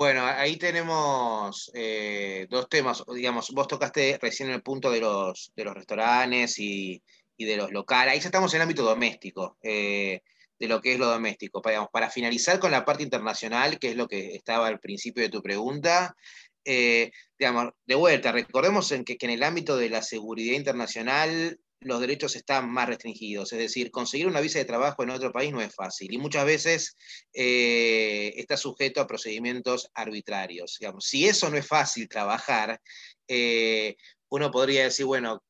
Bueno, 0.00 0.24
ahí 0.24 0.56
tenemos 0.56 1.70
eh, 1.74 2.46
dos 2.48 2.70
temas. 2.70 3.04
Digamos, 3.14 3.50
vos 3.50 3.68
tocaste 3.68 4.18
recién 4.18 4.48
el 4.48 4.62
punto 4.62 4.90
de 4.90 4.98
los, 4.98 5.52
de 5.54 5.62
los 5.62 5.74
restaurantes 5.74 6.58
y, 6.58 7.02
de 7.36 7.56
los 7.58 7.70
locales. 7.70 8.14
Ahí 8.14 8.20
ya 8.20 8.28
estamos 8.28 8.50
en 8.54 8.56
el 8.56 8.62
ámbito 8.62 8.82
doméstico, 8.82 9.58
eh, 9.62 10.22
de 10.58 10.68
lo 10.68 10.80
que 10.80 10.94
es 10.94 10.98
lo 10.98 11.06
doméstico. 11.06 11.60
Para, 11.60 11.86
para, 11.88 12.08
finalizar 12.08 12.58
con 12.58 12.70
la 12.70 12.86
parte 12.86 13.02
internacional, 13.02 13.78
que 13.78 13.90
es 13.90 13.96
lo 13.96 14.08
que 14.08 14.34
estaba 14.34 14.68
al 14.68 14.80
principio 14.80 15.22
de 15.22 15.28
tu 15.28 15.42
pregunta, 15.42 16.16
eh, 16.64 17.10
digamos, 17.38 17.74
de 17.84 17.94
vuelta, 17.94 18.32
recordemos 18.32 18.90
en 18.92 19.04
que, 19.04 19.18
que 19.18 19.26
en 19.26 19.32
el 19.32 19.42
ámbito 19.42 19.76
de 19.76 19.90
la 19.90 20.00
seguridad 20.00 20.56
internacional 20.56 21.60
los 21.80 22.00
derechos 22.00 22.36
están 22.36 22.70
más 22.70 22.88
restringidos. 22.88 23.52
Es 23.52 23.58
decir, 23.58 23.90
conseguir 23.90 24.26
una 24.26 24.40
visa 24.40 24.58
de 24.58 24.64
trabajo 24.64 25.02
en 25.02 25.10
otro 25.10 25.32
país 25.32 25.52
no 25.52 25.60
es 25.60 25.74
fácil 25.74 26.12
y 26.12 26.18
muchas 26.18 26.44
veces 26.44 26.96
eh, 27.32 28.32
está 28.36 28.56
sujeto 28.56 29.00
a 29.00 29.06
procedimientos 29.06 29.90
arbitrarios. 29.94 30.78
Si 31.00 31.26
eso 31.26 31.50
no 31.50 31.56
es 31.56 31.66
fácil 31.66 32.08
trabajar, 32.08 32.80
eh, 33.28 33.96
uno 34.28 34.50
podría 34.50 34.84
decir, 34.84 35.06
bueno, 35.06 35.42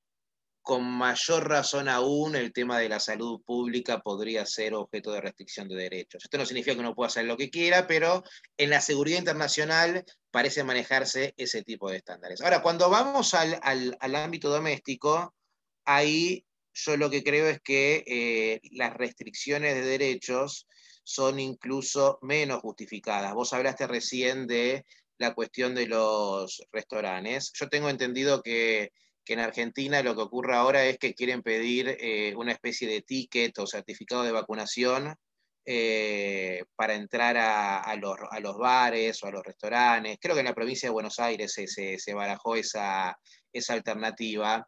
con 0.62 0.84
mayor 0.84 1.48
razón 1.48 1.88
aún 1.88 2.36
el 2.36 2.52
tema 2.52 2.78
de 2.78 2.88
la 2.88 3.00
salud 3.00 3.40
pública 3.44 4.00
podría 4.00 4.44
ser 4.46 4.74
objeto 4.74 5.12
de 5.12 5.20
restricción 5.20 5.68
de 5.68 5.76
derechos. 5.76 6.22
Esto 6.22 6.38
no 6.38 6.46
significa 6.46 6.74
que 6.74 6.80
uno 6.80 6.94
pueda 6.94 7.08
hacer 7.08 7.24
lo 7.24 7.36
que 7.36 7.50
quiera, 7.50 7.86
pero 7.86 8.22
en 8.56 8.70
la 8.70 8.80
seguridad 8.80 9.18
internacional 9.18 10.04
parece 10.30 10.62
manejarse 10.62 11.34
ese 11.36 11.62
tipo 11.62 11.90
de 11.90 11.96
estándares. 11.96 12.40
Ahora, 12.40 12.62
cuando 12.62 12.90
vamos 12.90 13.34
al, 13.34 13.58
ámbito 14.00 14.50
doméstico, 14.50 15.34
ahí 15.84 16.44
yo 16.72 16.96
lo 16.96 17.10
que 17.10 17.22
creo 17.22 17.48
es 17.48 17.60
que 17.60 18.04
eh, 18.06 18.60
las 18.72 18.94
restricciones 18.94 19.74
de 19.74 19.82
derechos 19.82 20.66
son 21.02 21.40
incluso 21.40 22.18
menos 22.22 22.60
justificadas. 22.60 23.34
Vos 23.34 23.52
hablaste 23.52 23.86
recién 23.86 24.46
de 24.46 24.84
la 25.18 25.34
cuestión 25.34 25.74
de 25.74 25.86
los 25.86 26.62
restaurantes. 26.72 27.52
Yo 27.54 27.68
tengo 27.68 27.90
entendido 27.90 28.42
que 28.42 28.92
que 29.24 29.34
en 29.34 29.40
Argentina 29.40 30.02
lo 30.02 30.14
que 30.14 30.22
ocurre 30.22 30.54
ahora 30.56 30.84
es 30.84 30.98
que 30.98 31.14
quieren 31.14 31.42
pedir 31.42 31.96
eh, 32.00 32.34
una 32.36 32.52
especie 32.52 32.88
de 32.88 33.02
ticket 33.02 33.58
o 33.58 33.66
certificado 33.66 34.22
de 34.22 34.32
vacunación 34.32 35.14
eh, 35.64 36.64
para 36.74 36.94
entrar 36.94 37.36
a, 37.36 37.94
los, 37.96 38.58
bares 38.58 39.22
o 39.22 39.26
a 39.26 39.30
los 39.30 39.44
restaurantes. 39.44 40.18
Creo 40.20 40.34
que 40.34 40.40
en 40.40 40.46
la 40.46 40.54
provincia 40.54 40.88
de 40.88 40.92
Buenos 40.92 41.18
Aires 41.18 41.52
se, 41.52 41.66
se 41.98 42.14
barajó 42.14 42.56
esa, 42.56 43.16
esa 43.52 43.74
alternativa. 43.74 44.66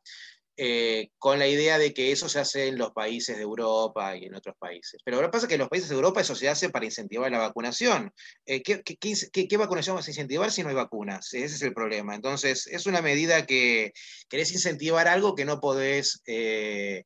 Eh, 0.58 1.08
con 1.18 1.38
la 1.38 1.48
idea 1.48 1.78
de 1.78 1.94
que 1.94 2.12
eso 2.12 2.28
se 2.28 2.38
hace 2.38 2.68
en 2.68 2.76
los 2.76 2.90
países 2.92 3.36
de 3.36 3.42
Europa 3.42 4.14
y 4.16 4.26
en 4.26 4.34
otros 4.34 4.54
países. 4.58 5.00
Pero 5.02 5.16
lo 5.16 5.22
que 5.22 5.30
pasa 5.30 5.46
es 5.46 5.48
que 5.48 5.54
en 5.54 5.60
los 5.60 5.70
países 5.70 5.88
de 5.88 5.94
Europa 5.94 6.20
eso 6.20 6.34
se 6.34 6.48
hace 6.50 6.68
para 6.68 6.84
incentivar 6.84 7.30
la 7.30 7.38
vacunación. 7.38 8.12
Eh, 8.44 8.62
¿qué, 8.62 9.56
vacunación 9.56 9.96
vas 9.96 10.06
a 10.06 10.10
incentivar 10.10 10.50
si 10.50 10.62
no 10.62 10.68
hay 10.68 10.74
vacunas? 10.74 11.32
Ese 11.32 11.54
es 11.54 11.62
el 11.62 11.72
problema. 11.72 12.14
Entonces, 12.14 12.66
es 12.66 12.84
una 12.84 13.00
medida 13.00 13.46
que 13.46 13.92
querés 14.28 14.52
incentivar 14.52 15.08
algo 15.08 15.34
que 15.34 15.44
no 15.44 15.60
podés... 15.60 16.22
Eh, 16.26 17.04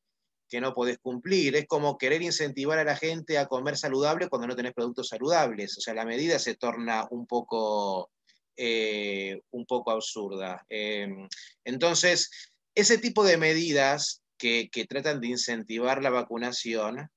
que 0.48 0.60
no 0.60 0.74
podés 0.74 0.98
cumplir. 0.98 1.56
Es 1.56 1.66
como 1.66 1.98
querer 1.98 2.22
incentivar 2.22 2.78
a 2.78 2.84
la 2.84 2.94
gente 2.94 3.36
a 3.36 3.46
comer 3.46 3.76
saludable 3.76 4.28
cuando 4.28 4.46
no 4.46 4.54
tenés 4.54 4.74
productos 4.74 5.08
saludables. 5.08 5.76
O 5.76 5.80
sea, 5.80 5.92
la 5.92 6.04
medida 6.04 6.38
se 6.38 6.54
torna 6.54 7.04
un 7.10 7.26
poco, 7.26 8.12
un 8.56 9.66
poco 9.66 9.90
absurda. 9.90 10.64
entonces, 11.64 12.30
ese 12.76 12.98
tipo 12.98 13.24
de 13.24 13.38
medidas 13.38 14.22
que, 14.38 14.68
tratan 14.88 15.20
de 15.20 15.28
incentivar 15.28 16.02
la 16.02 16.10
vacunación 16.10 17.10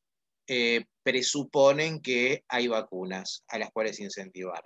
eh, 0.47 0.85
presuponen 1.03 2.01
que 2.01 2.43
hay 2.47 2.67
vacunas 2.67 3.43
a 3.49 3.59
las 3.59 3.69
cuales 3.71 3.99
incentivar. 3.99 4.63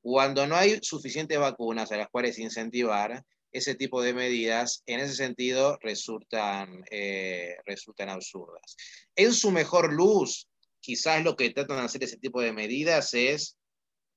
Cuando 0.00 0.46
no 0.46 0.54
hay 0.56 0.78
suficientes 0.80 1.38
vacunas 1.38 1.92
a 1.92 1.96
las 1.96 2.08
cuales 2.08 2.38
incentivar, 2.38 3.22
ese 3.50 3.74
tipo 3.74 4.00
de 4.00 4.14
medidas, 4.14 4.82
en 4.86 5.00
ese 5.00 5.14
sentido, 5.14 5.76
resultan, 5.82 6.84
eh, 6.90 7.56
resultan 7.66 8.08
absurdas. 8.08 8.76
En 9.14 9.34
su 9.34 9.50
mejor 9.50 9.92
luz, 9.92 10.48
quizás 10.80 11.22
lo 11.22 11.36
que 11.36 11.50
tratan 11.50 11.78
de 11.78 11.82
hacer 11.82 12.04
ese 12.04 12.16
tipo 12.16 12.40
de 12.40 12.52
medidas 12.52 13.12
es 13.12 13.58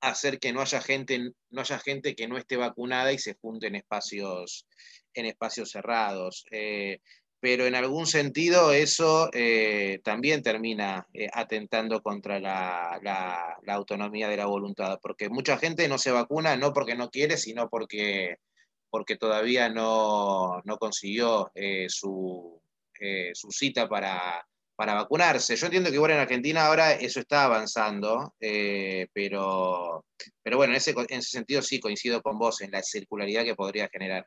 hacer 0.10 0.39
que 0.39 0.54
no 0.54 0.62
haya 0.62 0.82
gente, 0.82 1.32
no 1.50 1.62
haya 1.62 1.80
gente 1.80 2.15
que 2.15 2.28
no 2.28 2.38
esté 2.38 2.58
vacunada 2.58 3.12
y 3.12 3.20
se 3.20 3.36
junte 3.36 3.68
en 3.68 3.76
espacios, 3.76 4.68
en 5.13 5.26
espacios 5.26 5.72
cerrados. 5.72 6.46
Eh, 6.52 7.00
pero 7.39 7.65
en 7.65 7.76
algún 7.76 8.08
sentido 8.08 8.72
eso 8.72 9.30
eh, 9.34 10.00
también 10.04 10.41
termina 10.41 11.08
eh, 11.13 11.28
atentando 11.32 12.02
contra 12.02 12.39
la, 12.39 13.58
autonomía 13.68 14.28
de 14.30 14.38
la 14.38 14.48
voluntad, 14.48 15.00
porque 15.02 15.30
mucha 15.30 15.58
gente 15.58 15.88
no 15.88 15.98
se 15.98 16.12
vacuna 16.12 16.56
no 16.56 16.74
porque 16.74 16.96
no 16.96 17.10
quiere, 17.10 17.38
sino 17.38 17.70
porque, 17.70 18.38
porque 18.89 19.15
todavía 19.18 19.70
no, 19.70 20.63
consiguió 20.80 21.52
su, 21.88 22.62
su, 23.34 23.52
cita 23.52 23.88
para, 23.88 24.48
para, 24.76 24.94
vacunarse. 24.94 25.56
Yo 25.56 25.66
entiendo 25.68 25.90
que 25.90 25.96
igual 25.96 26.12
en 26.12 26.20
Argentina 26.20 26.66
ahora 26.66 26.94
eso 26.94 27.20
está 27.20 27.46
avanzando, 27.46 28.34
pero, 28.40 30.06
pero 30.44 30.58
bueno, 30.58 30.74
en 30.74 30.78
ese, 30.78 30.92
en 30.92 31.20
ese 31.20 31.30
sentido 31.30 31.62
sí 31.62 31.80
coincido 31.80 32.22
con 32.22 32.38
vos 32.38 32.62
en 32.62 32.72
la 32.72 32.84
circularidad 32.84 33.44
que 33.44 33.56
podría 33.56 33.90
generar. 33.92 34.26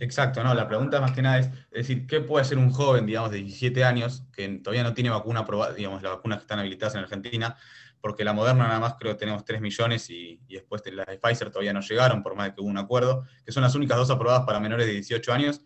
Exacto, 0.00 0.42
no, 0.42 0.54
la 0.54 0.66
pregunta 0.66 0.98
más 0.98 1.12
que 1.12 1.20
nada 1.20 1.40
es, 1.40 1.50
decir, 1.70 2.06
¿qué 2.06 2.20
puede 2.20 2.42
hacer 2.42 2.56
un 2.56 2.70
joven, 2.70 3.04
digamos, 3.04 3.30
de 3.30 3.36
17 3.36 3.84
años, 3.84 4.24
que 4.32 4.48
todavía 4.48 4.82
no 4.82 4.94
tiene 4.94 5.10
vacuna 5.10 5.40
aprobada, 5.40 5.74
digamos, 5.74 6.02
las 6.02 6.12
vacunas 6.12 6.38
que 6.38 6.44
están 6.44 6.58
habilitadas 6.58 6.94
en 6.94 7.02
Argentina, 7.02 7.54
porque 8.00 8.24
la 8.24 8.32
Moderna 8.32 8.66
nada 8.66 8.80
más 8.80 8.94
creo 8.98 9.12
que 9.12 9.18
tenemos 9.18 9.44
3 9.44 9.60
millones 9.60 10.08
y, 10.08 10.40
después 10.48 10.82
las 10.86 11.06
de 11.06 11.18
Pfizer 11.18 11.50
todavía 11.50 11.74
no 11.74 11.82
llegaron, 11.82 12.22
por 12.22 12.34
más 12.34 12.46
de 12.46 12.54
que 12.54 12.62
hubo 12.62 12.70
un 12.70 12.78
acuerdo, 12.78 13.26
que 13.44 13.52
son 13.52 13.62
las 13.62 13.74
únicas 13.74 13.98
dos 13.98 14.08
aprobadas 14.08 14.46
para 14.46 14.58
menores 14.58 14.86
de 14.86 14.94
18 14.94 15.34
años, 15.34 15.60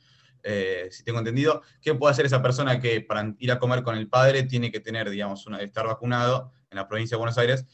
eh, 0.47 0.89
si 0.91 1.03
tengo 1.03 1.19
entendido, 1.19 1.63
¿qué 1.81 1.95
puede 1.95 2.13
hacer 2.13 2.27
esa 2.27 2.43
persona 2.43 2.79
que 2.79 3.01
para 3.01 3.35
ir 3.39 3.51
a 3.51 3.59
comer 3.59 3.83
con 3.83 3.97
el 3.97 4.09
padre 4.09 4.43
tiene 4.43 4.71
que 4.71 4.79
tener, 4.79 5.09
digamos, 5.09 5.47
estar 5.59 5.87
vacunado 5.87 6.53
en 6.71 6.77
la 6.77 6.87
provincia 6.87 7.17
de 7.17 7.19
Buenos 7.19 7.39
Aires 7.39 7.67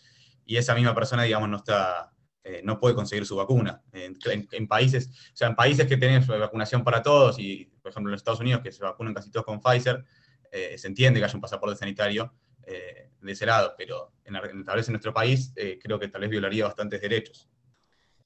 y 0.47 0.57
esa 0.57 0.75
misma 0.77 0.95
persona, 0.95 1.25
digamos, 1.25 1.49
no 1.49 1.57
está 1.57 2.13
eh, 2.43 2.63
no 2.65 2.81
puede 2.81 2.95
conseguir 2.95 3.27
su 3.27 3.37
vacuna. 3.37 3.83
En, 3.93 4.67
países, 4.67 5.09
o 5.09 5.37
sea, 5.37 5.49
en 5.49 5.57
países 5.57 5.87
que 5.87 5.97
tienen 5.97 6.25
vacunación 6.27 6.83
para 6.85 7.03
todos, 7.03 7.39
y 7.39 7.67
por 7.83 7.91
ejemplo 7.91 8.09
en 8.09 8.13
los 8.13 8.21
Estados 8.21 8.41
Unidos, 8.41 8.63
que 8.63 8.73
se 8.73 8.83
vacunan 8.83 9.13
casi 9.13 9.31
todos 9.31 9.45
con 9.45 9.61
Pfizer, 9.61 10.05
eh, 10.51 10.79
se 10.79 10.87
entiende 10.87 11.21
que 11.21 11.27
haya 11.27 11.35
un 11.35 11.41
pasaporte 11.41 11.77
sanitario 11.77 12.33
de 13.21 13.33
ese 13.33 13.47
lado, 13.47 13.75
pero 13.77 14.13
en, 14.25 14.65
tal 14.65 14.77
vez 14.77 14.87
en 14.87 14.93
nuestro 14.93 15.13
país 15.13 15.53
creo 15.83 15.99
que 15.99 16.07
tal 16.07 16.21
vez 16.21 16.31
violaría 16.31 16.65
bastantes 16.65 17.01
derechos. 17.01 17.49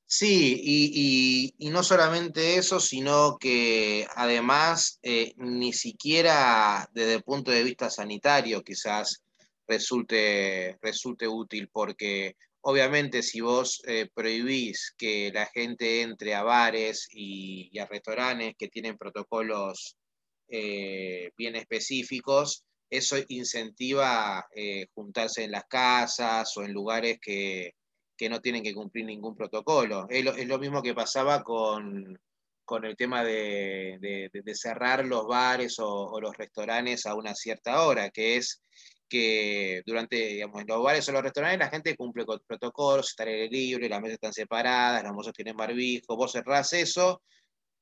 Sí, 0.06 1.52
y, 1.58 1.70
no 1.70 1.82
solamente 1.82 2.56
eso, 2.56 2.78
sino 2.78 3.36
que 3.38 4.06
además 4.14 5.00
ni 5.36 5.72
siquiera 5.72 6.88
desde 6.92 7.14
el 7.14 7.22
punto 7.22 7.50
de 7.50 7.64
vista 7.64 7.90
sanitario 7.90 8.62
quizás 8.62 9.22
resulte, 9.66 10.78
resulte 10.80 11.26
útil, 11.26 11.68
porque 11.72 12.36
Obviamente, 12.66 13.22
si 13.22 13.42
vos 13.42 13.82
eh, 13.86 14.08
prohibís 14.14 14.94
que 14.96 15.30
la 15.34 15.44
gente 15.44 16.00
entre 16.00 16.34
a 16.34 16.42
bares 16.42 17.06
y, 17.10 17.78
a 17.78 17.84
restaurantes 17.84 18.54
que 18.56 18.68
tienen 18.68 18.96
protocolos 18.96 19.98
eh, 20.48 21.30
bien 21.36 21.56
específicos, 21.56 22.64
eso 22.88 23.16
incentiva 23.28 24.46
eh, 24.56 24.86
juntarse 24.94 25.44
en 25.44 25.50
las 25.50 25.64
casas 25.64 26.56
o 26.56 26.62
en 26.62 26.72
lugares 26.72 27.18
que, 27.20 27.74
no 28.28 28.40
tienen 28.40 28.62
que 28.62 28.74
cumplir 28.74 29.04
ningún 29.06 29.36
protocolo. 29.36 30.06
Es 30.08 30.46
lo, 30.46 30.58
mismo 30.58 30.82
que 30.82 30.94
pasaba 30.94 31.42
con, 31.42 32.18
el 32.82 32.96
tema 32.96 33.24
de, 33.24 34.30
cerrar 34.54 35.04
los 35.04 35.26
bares 35.26 35.76
o, 35.78 36.20
los 36.20 36.36
restaurantes 36.36 37.06
a 37.06 37.14
una 37.14 37.34
cierta 37.34 37.82
hora, 37.82 38.10
que 38.10 38.36
es 38.36 38.62
que 39.08 39.82
durante, 39.86 40.16
digamos, 40.16 40.60
en 40.62 40.66
los 40.66 40.82
bares 40.82 41.08
o 41.08 41.12
los 41.12 41.22
restaurantes 41.22 41.58
la 41.58 41.70
gente 41.70 41.96
cumple 41.96 42.24
con 42.24 42.40
protocolos, 42.46 43.10
está 43.10 43.24
el 43.24 43.50
libre, 43.50 43.88
las 43.88 44.00
mesas 44.00 44.14
están 44.14 44.32
separadas, 44.32 45.04
los 45.04 45.12
mozos 45.12 45.32
tienen 45.32 45.56
barbijo, 45.56 46.16
vos 46.16 46.32
cerrás 46.32 46.72
eso, 46.72 47.22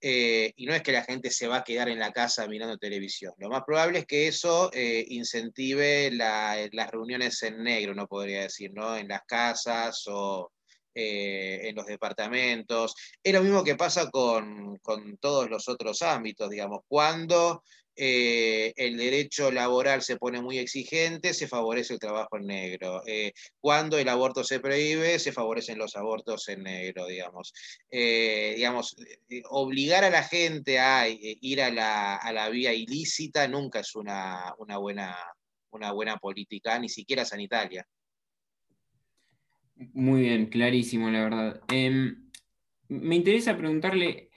eh, 0.04 0.52
y 0.56 0.66
no 0.66 0.74
es 0.74 0.82
que 0.82 0.90
la 0.90 1.04
gente 1.04 1.30
se 1.30 1.46
va 1.46 1.58
a 1.58 1.64
quedar 1.64 1.88
en 1.88 2.00
la 2.00 2.10
casa 2.10 2.48
mirando 2.48 2.76
televisión. 2.76 3.32
Lo 3.38 3.48
más 3.48 3.62
probable 3.64 4.00
es 4.00 4.06
que 4.06 4.26
eso 4.26 4.68
eh, 4.72 5.04
incentive 5.08 6.10
las 6.10 6.90
reuniones 6.90 7.40
en 7.44 7.62
negro, 7.62 7.94
no 7.94 8.08
podría 8.08 8.42
decir, 8.42 8.72
¿no? 8.74 8.96
En 8.96 9.06
las 9.06 9.22
casas 9.22 10.02
o 10.08 10.50
eh, 10.92 11.68
en 11.68 11.76
los 11.76 11.86
departamentos. 11.86 12.96
Es 13.22 13.32
lo 13.32 13.42
mismo 13.44 13.62
que 13.62 13.76
pasa 13.76 14.10
con, 14.10 14.76
con 14.78 15.18
todos 15.18 15.48
los 15.48 15.68
otros 15.68 16.02
ámbitos, 16.02 16.50
digamos. 16.50 16.80
Cuando 16.88 17.62
eh, 17.94 18.72
el 18.76 18.96
derecho 18.96 19.52
laboral 19.52 20.02
se 20.02 20.16
pone 20.16 20.40
muy 20.40 20.58
exigente, 20.58 21.34
se 21.34 21.46
favorece 21.46 21.92
el 21.94 22.00
trabajo 22.00 22.36
en 22.36 22.46
negro. 22.46 23.02
Eh, 23.06 23.32
cuando 23.60 23.98
el 23.98 24.08
aborto 24.08 24.44
se 24.44 24.60
prohíbe, 24.60 25.18
se 25.18 25.32
favorecen 25.32 25.78
los 25.78 25.96
abortos 25.96 26.48
en 26.48 26.62
negro, 26.62 27.06
digamos. 27.06 27.52
Eh, 27.90 28.54
digamos, 28.56 28.96
obligar 29.50 30.04
a 30.04 30.10
la 30.10 30.22
gente 30.22 30.78
a 30.78 31.06
ir 31.08 31.62
a 31.62 31.70
la, 31.70 32.48
vía 32.50 32.72
ilícita 32.72 33.46
nunca 33.46 33.80
es 33.80 33.94
una, 33.94 34.54
buena, 34.78 35.16
una 35.70 35.92
buena 35.92 36.16
política, 36.16 36.78
ni 36.78 36.88
siquiera 36.88 37.24
sanitaria. 37.24 37.86
Muy 39.94 40.22
bien, 40.22 40.46
clarísimo, 40.46 41.10
la 41.10 41.24
verdad. 41.24 41.60
Em, 41.68 42.30
me 42.88 43.16
interesa 43.16 43.56
preguntarle, 43.56 44.31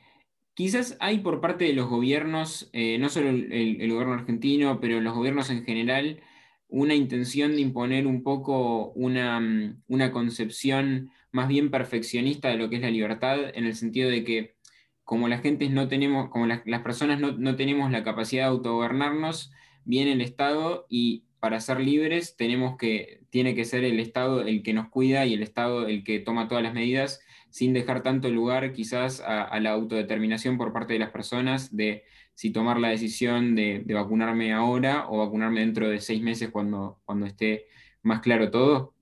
Quizás 0.56 0.96
hay 1.02 1.20
por 1.20 1.42
parte 1.42 1.66
de 1.66 1.74
los 1.74 1.90
gobiernos, 1.90 2.70
eh, 2.72 2.98
no 2.98 3.10
solo 3.10 3.28
el, 3.30 3.92
gobierno 3.92 4.14
argentino, 4.14 4.80
pero 4.80 5.02
los 5.02 5.14
gobiernos 5.14 5.50
en 5.50 5.66
general, 5.66 6.22
una 6.70 6.96
intención 6.96 7.56
de 7.56 7.62
imponer 7.62 8.08
un 8.08 8.24
poco 8.24 8.94
una, 8.94 9.42
mm, 9.42 10.12
concepción 10.14 11.12
más 11.34 11.50
bien 11.50 11.72
perfeccionista 11.72 12.48
de 12.48 12.58
lo 12.58 12.70
que 12.70 12.78
es 12.78 12.82
la 12.82 12.90
libertad, 12.90 13.38
en 13.54 13.66
el 13.66 13.76
sentido 13.76 14.10
de 14.10 14.24
que 14.24 14.56
como 15.04 15.28
la 15.28 15.40
gente 15.40 15.70
no 15.70 15.90
tenemos, 15.90 16.30
como 16.30 16.48
las, 16.48 16.62
personas 16.84 17.20
no, 17.20 17.56
tenemos 17.58 17.92
la 17.92 18.06
capacidad 18.06 18.44
de 18.44 18.50
autogobernarnos, 18.50 19.52
viene 19.84 20.14
el 20.14 20.22
Estado 20.22 20.86
y 20.90 21.26
para 21.42 21.60
ser 21.60 21.82
libres 21.82 22.38
tenemos 22.38 22.78
que, 22.78 23.24
tiene 23.30 23.56
que 23.56 23.66
ser 23.66 23.84
el 23.84 24.00
Estado 24.00 24.42
el 24.42 24.64
que 24.64 24.74
nos 24.74 24.88
cuida 24.88 25.26
y 25.26 25.34
el 25.34 25.44
Estado 25.44 25.86
el 25.88 26.06
que 26.06 26.20
toma 26.20 26.48
todas 26.48 26.64
las 26.64 26.74
medidas 26.74 27.25
sin 27.56 27.72
dejar 27.72 28.04
tanto 28.04 28.28
lugar 28.28 28.74
quizás 28.74 29.22
a, 29.22 29.58
la 29.62 29.72
autodeterminación 29.72 30.58
por 30.58 30.74
parte 30.74 30.92
de 30.92 31.00
las 31.00 31.12
personas 31.12 31.74
de 31.74 32.04
si 32.34 32.52
tomar 32.52 32.82
la 32.82 32.90
decisión 32.90 33.56
de, 33.56 33.82
vacunarme 33.88 34.52
ahora 34.52 35.06
o 35.08 35.20
vacunarme 35.20 35.62
dentro 35.62 35.88
de 35.88 36.02
seis 36.02 36.22
meses 36.22 36.50
cuando, 36.50 37.00
cuando 37.06 37.26
esté 37.26 37.68
más 38.02 38.20
claro 38.20 38.52
todo? 38.52 38.94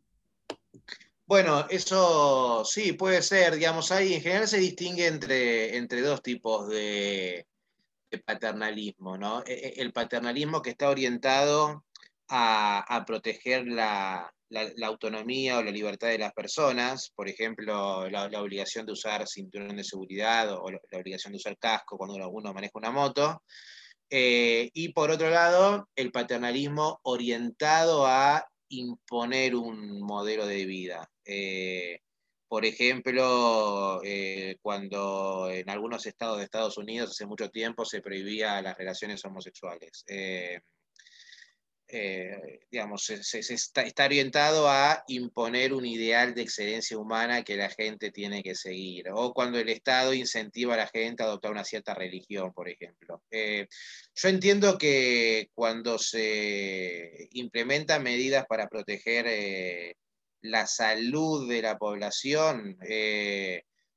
Bueno, 1.25 1.65
eso 1.67 2.63
sí, 2.63 2.93
puede 2.93 3.23
ser, 3.23 3.55
digamos, 3.55 3.91
ahí 3.91 4.13
en 4.13 4.21
general 4.21 4.47
se 4.47 4.59
distingue 4.59 5.07
entre, 5.07 5.75
entre 5.75 6.01
dos 6.01 6.21
tipos 6.21 6.69
de, 6.69 7.47
paternalismo, 8.23 9.17
¿no? 9.17 9.41
E, 9.47 9.53
e, 9.53 9.81
el 9.81 9.91
paternalismo 9.91 10.61
que 10.61 10.69
está 10.69 10.91
orientado 10.91 11.83
a, 12.29 13.03
proteger 13.07 13.65
la, 13.65 14.31
autonomía 14.83 15.57
o 15.57 15.63
la 15.63 15.71
libertad 15.71 16.09
de 16.09 16.17
las 16.19 16.33
personas, 16.33 17.11
por 17.15 17.29
ejemplo, 17.29 18.09
la, 18.09 18.41
obligación 18.41 18.85
de 18.85 18.93
usar 18.93 19.27
cinturón 19.27 19.77
de 19.77 19.83
seguridad 19.83 20.53
o 20.53 20.71
la, 20.71 20.79
obligación 20.93 21.33
de 21.33 21.37
usar 21.37 21.57
casco 21.57 21.97
cuando 21.97 22.15
uno, 22.29 22.53
maneja 22.53 22.71
una 22.75 22.91
moto. 22.91 23.43
Eh, 24.09 24.69
y 24.73 24.89
por 24.89 25.11
otro 25.11 25.29
lado, 25.29 25.87
el 25.95 26.11
paternalismo 26.11 26.99
orientado 27.03 28.05
a 28.05 28.45
imponer 28.69 29.55
un 29.55 30.01
modelo 30.01 30.45
de 30.45 30.65
vida. 30.65 31.09
Eh, 31.25 31.99
por 32.53 32.65
ejemplo, 32.65 33.99
eh, 34.03 34.57
cuando 34.61 35.49
en 35.49 35.67
algunos 35.71 36.05
estados 36.05 36.37
de 36.37 36.43
Estados 36.43 36.77
Unidos 36.77 37.09
hace 37.09 37.25
mucho 37.25 37.49
tiempo 37.49 37.83
se 37.83 37.99
prohibía 37.99 38.61
las 38.61 38.77
relaciones 38.77 39.25
homosexuales. 39.25 40.03
Eh, 40.07 40.59
digamos, 42.71 43.03
se, 43.05 43.39
está, 43.39 44.05
orientado 44.05 44.67
a 44.69 45.03
imponer 45.07 45.73
un 45.73 45.85
ideal 45.85 46.33
de 46.33 46.41
excelencia 46.41 46.97
humana 46.97 47.43
que 47.43 47.55
la 47.55 47.69
gente 47.69 48.11
tiene 48.11 48.41
que 48.41 48.55
seguir, 48.55 49.09
o 49.11 49.33
cuando 49.33 49.59
el 49.59 49.69
Estado 49.69 50.13
incentiva 50.13 50.73
a 50.73 50.77
la 50.77 50.87
gente 50.87 51.23
a 51.23 51.27
adoptar 51.27 51.51
una 51.51 51.63
cierta 51.63 51.93
religión, 51.93 52.53
por 52.53 52.69
ejemplo. 52.69 53.21
Eh, 53.31 53.67
yo 54.15 54.29
entiendo 54.29 54.77
que 54.77 55.49
cuando 55.53 55.97
se 55.99 57.27
implementan 57.31 58.03
medidas 58.03 58.45
para 58.47 58.67
proteger 58.67 59.25
eh, 59.27 59.95
la 60.41 60.67
salud 60.67 61.49
de 61.49 61.61
la 61.61 61.77
población, 61.77 62.77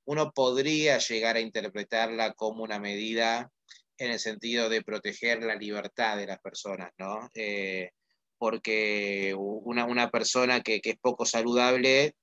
uno 0.04 0.32
podría 0.32 0.98
llegar 0.98 1.36
a 1.36 1.40
interpretarla 1.40 2.32
como 2.34 2.62
una 2.62 2.78
medida 2.78 3.50
en 3.98 4.12
el 4.12 4.18
sentido 4.18 4.68
de 4.68 4.82
proteger 4.82 5.42
la 5.42 5.54
libertad 5.54 6.16
de 6.16 6.26
las 6.26 6.40
personas, 6.40 6.90
¿no? 6.98 7.30
Eh, 7.34 7.90
porque 8.38 9.34
una, 9.36 10.10
persona 10.10 10.60
que, 10.60 10.80
es 10.82 10.96
poco 11.00 11.24
saludable 11.24 12.14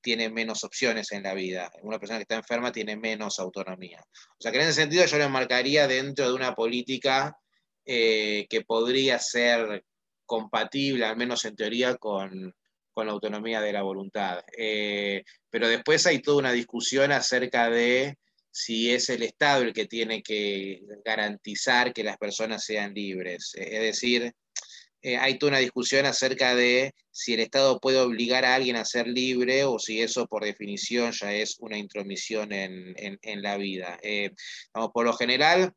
tiene 0.00 0.30
menos 0.30 0.62
opciones 0.62 1.10
en 1.10 1.24
la 1.24 1.34
vida. 1.34 1.70
Una 1.82 1.98
persona 1.98 2.18
que 2.18 2.22
está 2.22 2.36
enferma 2.36 2.70
tiene 2.70 2.96
menos 2.96 3.40
autonomía. 3.40 4.00
O 4.04 4.36
sea 4.40 4.52
que 4.52 4.58
en 4.58 4.64
ese 4.64 4.74
sentido 4.74 5.04
yo 5.04 5.18
lo 5.18 5.24
enmarcaría 5.24 5.88
dentro 5.88 6.28
de 6.28 6.34
una 6.34 6.54
política 6.54 7.36
eh, 7.84 8.46
que 8.48 8.62
podría 8.62 9.18
ser 9.18 9.84
compatible, 10.24 11.06
al 11.06 11.16
menos 11.16 11.44
en 11.44 11.56
teoría, 11.56 11.96
con, 11.96 12.54
la 12.94 13.12
autonomía 13.12 13.60
de 13.60 13.72
la 13.72 13.82
voluntad. 13.82 14.42
Eh, 14.56 15.22
pero 15.50 15.68
después 15.68 16.06
hay 16.06 16.20
toda 16.20 16.38
una 16.38 16.52
discusión 16.52 17.12
acerca 17.12 17.68
de 17.68 18.16
si 18.56 18.90
es 18.90 19.10
el 19.10 19.22
Estado 19.22 19.64
el 19.64 19.74
que 19.74 19.84
tiene 19.84 20.22
que 20.22 20.80
garantizar 21.04 21.92
que 21.92 22.02
las 22.02 22.16
personas 22.16 22.64
sean 22.64 22.94
libres. 22.94 23.52
Es 23.54 23.80
decir, 23.80 24.32
eh, 25.02 25.18
hay 25.18 25.38
toda 25.38 25.50
una 25.50 25.58
discusión 25.58 26.06
acerca 26.06 26.54
de 26.54 26.94
si 27.10 27.34
el 27.34 27.40
Estado 27.40 27.78
puede 27.78 28.00
obligar 28.00 28.46
a 28.46 28.54
alguien 28.54 28.76
a 28.76 28.86
ser 28.86 29.08
libre 29.08 29.64
o 29.64 29.78
si 29.78 30.00
eso 30.00 30.26
por 30.26 30.42
definición 30.42 31.12
ya 31.12 31.34
es 31.34 31.56
una 31.58 31.76
intromisión 31.76 32.50
en, 32.50 33.42
la 33.42 33.58
vida. 33.58 33.98
Eh, 34.02 34.30
por 34.94 35.04
lo 35.04 35.12
general, 35.12 35.74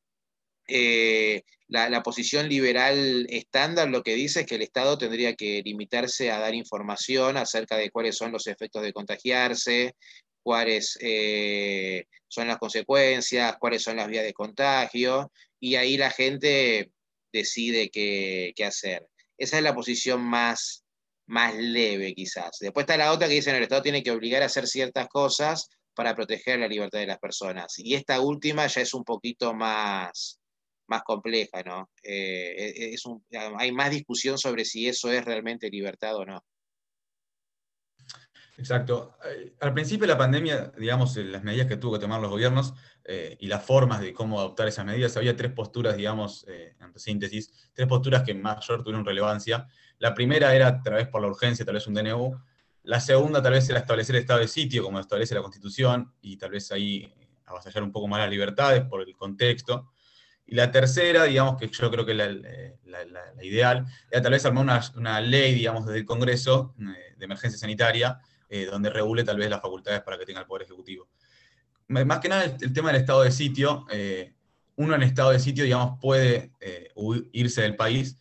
eh, 0.70 1.44
la, 1.68 1.90
la, 1.90 2.02
posición 2.02 2.48
liberal 2.48 3.28
estándar 3.30 3.90
lo 3.90 4.04
que 4.04 4.16
dice 4.16 4.42
es 4.42 4.46
que 4.46 4.56
el 4.56 4.62
Estado 4.62 4.98
tendría 4.98 5.36
que 5.36 5.62
limitarse 5.66 6.32
a 6.32 6.40
dar 6.40 6.56
información 6.56 7.36
acerca 7.36 7.76
de 7.76 7.92
cuáles 7.92 8.16
son 8.16 8.32
los 8.32 8.48
efectos 8.48 8.84
de 8.84 8.94
contagiarse, 8.94 9.96
cuáles 10.44 10.98
eh, 11.02 12.06
son 12.28 12.48
las 12.48 12.58
consecuencias, 12.58 13.58
cuáles 13.60 13.84
son 13.84 13.98
las 13.98 14.08
vías 14.08 14.24
de 14.24 14.34
contagio, 14.34 15.32
y 15.60 15.76
ahí 15.76 15.98
la 15.98 16.12
gente 16.12 16.92
decide 17.32 17.90
qué, 17.90 18.54
hacer. 18.66 19.08
Esa 19.38 19.58
es 19.58 19.64
la 19.64 19.76
posición 19.76 20.22
más, 20.22 20.84
más 21.28 21.56
leve 21.56 22.14
quizás. 22.14 22.58
Después 22.60 22.84
está 22.84 22.98
la 22.98 23.12
otra 23.12 23.28
que 23.28 23.36
dice, 23.36 23.52
que 23.52 23.58
el 23.58 23.64
Estado 23.64 23.82
tiene 23.82 24.04
que 24.04 24.12
obligar 24.12 24.42
a 24.44 24.48
hacer 24.48 24.68
ciertas 24.68 25.08
cosas 25.08 25.70
para 25.94 26.16
proteger 26.16 26.60
la 26.60 26.68
libertad 26.68 27.00
de 27.00 27.08
las 27.08 27.20
personas. 27.20 27.78
Y 27.78 27.96
esta 27.96 28.22
última 28.22 28.68
ya 28.68 28.82
es 28.82 28.94
un 28.94 29.04
poquito 29.04 29.54
más, 29.54 30.40
más 30.88 31.04
compleja, 31.04 31.62
¿no? 31.64 31.90
Eh, 32.04 32.74
e, 32.76 32.94
es 32.94 33.04
hay 33.58 33.72
más 33.72 33.92
discusión 33.92 34.38
sobre 34.38 34.66
si 34.66 34.88
eso 34.88 35.12
es 35.12 35.24
realmente 35.24 35.70
libertad 35.70 36.16
o 36.16 36.26
no. 36.26 36.44
Exacto. 38.60 39.16
Eh, 39.24 39.54
al 39.62 39.74
principio 39.74 40.06
de 40.06 40.14
la 40.14 40.18
pandemia, 40.18 40.74
digamos, 40.78 41.16
las 41.16 41.44
medidas 41.44 41.68
que 41.68 41.78
tuvo 41.78 41.94
que 41.94 42.00
tomar 42.00 42.20
los 42.20 42.30
gobiernos 42.30 42.74
eh, 43.06 43.38
y 43.40 43.48
las 43.48 43.66
formas 43.66 44.02
de 44.02 44.14
cómo 44.14 44.38
adoptar 44.38 44.68
esas 44.68 44.86
medidas, 44.86 45.16
había 45.16 45.36
tres 45.36 45.54
posturas, 45.54 45.96
digamos, 45.96 46.46
eh, 46.50 46.76
en 46.78 47.00
síntesis, 47.00 47.72
tres 47.74 47.88
posturas 47.88 48.24
que 48.24 48.34
mayor 48.34 48.84
tuvieron 48.84 49.06
relevancia. 49.06 49.66
La 49.98 50.14
primera 50.14 50.54
era 50.54 50.68
a 50.68 50.82
través 50.82 51.08
por 51.08 51.22
la 51.22 51.30
urgencia, 51.30 51.64
tal 51.64 51.76
vez 51.76 51.88
un 51.88 51.94
DNU. 51.94 52.38
La 52.84 53.00
segunda 53.00 53.42
tal 53.42 53.54
vez 53.54 53.70
era 53.70 53.80
establecer 53.80 54.16
el 54.18 54.22
estado 54.24 54.42
de 54.42 54.48
sitio, 54.50 54.84
como 54.84 55.00
establece 55.00 55.36
la 55.36 55.42
Constitución, 55.42 56.14
y 56.22 56.36
tal 56.36 56.52
vez 56.52 56.70
ahí 56.74 57.14
avasallar 57.46 57.84
un 57.84 57.94
poco 57.94 58.10
más 58.10 58.20
las 58.20 58.30
libertades 58.30 58.84
por 58.84 59.02
el 59.08 59.16
contexto. 59.16 59.90
Y 60.46 60.56
la 60.56 60.70
tercera, 60.70 61.24
digamos, 61.24 61.56
que 61.58 61.70
yo 61.70 61.90
creo 61.90 62.06
que 62.06 62.14
la, 62.14 62.28
la, 62.28 63.44
ideal, 63.44 63.86
era 64.12 64.22
tal 64.22 64.34
vez 64.34 64.46
armar 64.46 64.64
una, 64.64 64.82
una, 64.98 65.22
ley, 65.22 65.54
digamos, 65.54 65.86
desde 65.86 66.00
el 66.00 66.06
Congreso 66.06 66.74
de 66.78 67.26
emergencia 67.26 67.58
sanitaria, 67.58 68.20
eh, 68.52 68.66
donde 68.66 68.90
regule 68.90 69.24
tal 69.24 69.38
vez 69.38 69.48
las 69.48 69.62
facultades 69.62 70.02
para 70.02 70.18
que 70.18 70.26
tenga 70.26 70.40
el 70.40 70.48
Poder 70.48 70.64
Ejecutivo. 70.64 71.08
Más 71.88 72.20
que 72.20 72.30
nada 72.30 72.46
el, 72.46 72.74
tema 72.74 72.92
del 72.92 73.02
estado 73.02 73.22
de 73.22 73.32
sitio, 73.32 73.86
eh, 73.92 74.34
uno 74.76 74.96
en 74.96 75.04
estado 75.04 75.30
de 75.32 75.40
sitio, 75.40 75.64
digamos, 75.64 76.00
puede 76.02 76.52
eh, 76.60 76.92
irse 77.32 77.62
del 77.62 77.76
país, 77.76 78.18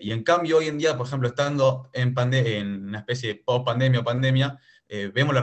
y 0.00 0.12
en 0.12 0.22
cambio 0.22 0.58
hoy 0.58 0.68
en 0.68 0.78
día, 0.78 0.96
por 0.96 1.04
ejemplo, 1.04 1.26
estando 1.26 1.90
en, 1.92 2.14
en 2.16 2.86
una 2.86 2.98
especie 3.00 3.30
de 3.30 3.34
post-pandemia 3.44 4.00
o 4.00 4.04
pandemia, 4.04 4.56
vemos 5.12 5.34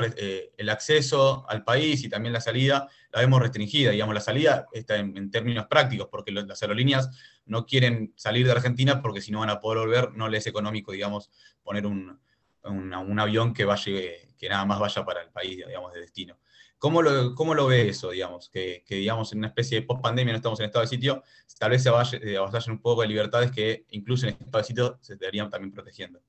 el 0.57 0.69
acceso 0.69 1.45
al 1.49 1.65
país 1.65 2.01
y 2.05 2.09
también 2.09 2.31
la 2.31 2.39
salida, 2.39 2.87
la 3.11 3.19
vemos 3.19 3.41
restringida, 3.41 3.91
digamos, 3.91 4.15
la 4.15 4.21
salida 4.21 4.67
está 4.71 4.95
en, 4.95 5.29
términos 5.31 5.65
prácticos, 5.67 6.07
porque 6.09 6.31
las 6.31 6.61
aerolíneas 6.61 7.09
no 7.45 7.65
quieren 7.65 8.13
salir 8.15 8.45
de 8.45 8.53
Argentina 8.53 9.01
porque 9.01 9.19
si 9.19 9.33
no 9.33 9.41
van 9.41 9.49
a 9.49 9.59
poder 9.59 9.79
volver, 9.79 10.13
no 10.13 10.29
les 10.29 10.43
es 10.43 10.47
económico, 10.47 10.93
digamos, 10.93 11.29
poner 11.61 11.85
un, 11.85 12.17
un 12.63 13.19
avión 13.19 13.53
que, 13.53 13.65
vaya, 13.65 13.91
que 14.37 14.49
nada 14.49 14.65
más 14.65 14.79
vaya 14.79 15.05
para 15.05 15.21
el 15.21 15.29
país, 15.29 15.57
digamos, 15.57 15.93
de 15.93 16.01
destino. 16.01 16.37
¿Cómo 16.81 17.03
lo, 17.03 17.35
cómo 17.35 17.53
lo 17.53 17.67
ve 17.67 17.89
eso, 17.89 18.09
digamos? 18.09 18.49
Que, 18.49 18.83
digamos, 18.89 19.31
en 19.31 19.37
una 19.37 19.49
especie 19.49 19.79
de 19.79 19.85
post-pandemia 19.85 20.33
no 20.33 20.37
estamos 20.37 20.59
en 20.59 20.65
estado 20.65 20.83
de 20.83 20.89
sitio, 20.89 21.23
tal 21.59 21.69
vez 21.69 21.83
se 21.83 21.89
eh, 21.89 22.39
un 22.39 22.81
poco 22.81 23.03
de 23.03 23.07
libertades 23.07 23.51
que 23.51 23.85
incluso 23.91 24.25
en 24.25 24.33
estado 24.33 24.57
de 24.57 24.63
sitio 24.63 24.97
se 24.99 25.13
estarían 25.13 25.51
también 25.51 25.71
protegiendo. 25.71 26.19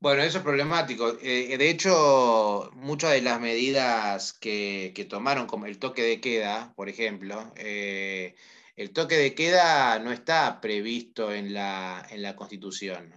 Bueno, 0.00 0.22
eso 0.22 0.38
es 0.38 0.44
problemático. 0.44 1.16
Eh, 1.22 1.56
de 1.56 1.70
hecho, 1.70 2.72
muchas 2.74 3.12
de 3.12 3.22
las 3.22 3.40
medidas 3.40 4.32
que, 4.32 5.06
tomaron, 5.08 5.46
como 5.46 5.66
el 5.66 5.78
toque 5.78 6.02
de 6.02 6.20
queda, 6.20 6.72
por 6.74 6.88
ejemplo, 6.88 7.52
eh, 7.54 8.34
el 8.74 8.90
toque 8.90 9.16
de 9.16 9.36
queda 9.36 10.00
no 10.00 10.10
está 10.10 10.60
previsto 10.60 11.32
en 11.32 11.54
la, 11.54 12.04
en 12.10 12.22
la 12.22 12.34
Constitución 12.34 13.14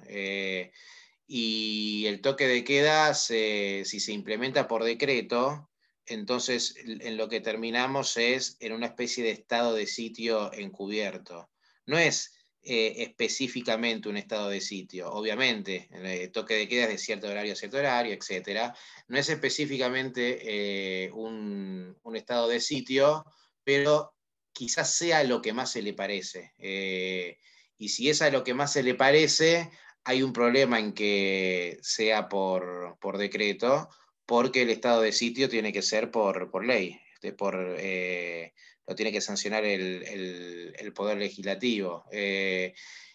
y 1.34 2.08
el 2.08 2.20
toque 2.20 2.46
de 2.46 2.65
queda, 2.65 3.13
si 3.13 3.86
se 3.86 4.12
implementa 4.12 4.67
por 4.67 4.84
decreto, 4.84 5.70
entonces 6.06 6.76
en 6.84 7.15
lo 7.15 7.30
que 7.30 7.39
terminamos 7.39 8.17
es 8.17 8.58
en 8.60 8.74
una 8.74 8.88
especie 8.88 9.24
de 9.24 9.32
estado 9.32 9.74
de 9.74 9.88
sitio 9.88 10.52
encubierto. 10.52 11.50
No 11.86 11.98
es 11.98 12.34
eh, 12.63 12.96
específicamente 12.98 14.10
un 14.10 14.17
estado 14.17 14.50
de 14.50 14.60
sitio, 14.60 15.10
obviamente, 15.10 15.88
el 15.94 16.30
toque 16.34 16.56
de 16.56 16.67
queda 16.67 16.84
es 16.84 16.89
de 16.89 16.98
cierto 16.98 17.30
horario 17.30 17.54
a 17.54 17.56
cierto 17.56 17.78
horario, 17.78 18.13
etc. 18.13 18.74
No 19.08 19.17
es 19.17 19.30
específicamente 19.30 21.06
eh, 21.06 21.12
un, 21.13 21.96
estado 22.13 22.50
de 22.50 22.60
sitio, 22.60 23.24
pero 23.63 24.15
quizás 24.52 24.94
sea 24.94 25.24
lo 25.24 25.41
que 25.41 25.54
más 25.54 25.72
se 25.72 25.82
le 25.82 25.94
parece. 25.94 26.52
Eh, 26.58 27.38
y 27.78 27.88
si 27.88 28.10
es 28.10 28.22
a 28.22 28.30
lo 28.32 28.44
que 28.44 28.54
más 28.54 28.74
se 28.74 28.84
le 28.84 28.96
parece, 28.96 29.72
hay 30.03 30.23
un 30.23 30.33
problema 30.33 30.79
en 30.79 30.93
que 30.93 31.77
sea 31.81 32.27
por, 32.29 33.17
decreto, 33.17 33.89
porque 34.25 34.63
el 34.63 34.69
estado 34.69 35.01
de 35.01 35.11
sitio 35.11 35.49
tiene 35.49 35.71
que 35.71 35.81
ser 35.81 36.11
por, 36.11 36.65
ley, 36.65 36.99
este, 37.13 37.33
por, 37.33 37.75
eh, 37.77 38.53
lo 38.87 38.95
tiene 38.95 39.11
que 39.11 39.21
sancionar 39.21 39.63
el, 39.65 40.93
Poder 40.95 41.17
Legislativo. 41.17 42.05
Eh, 42.11 42.73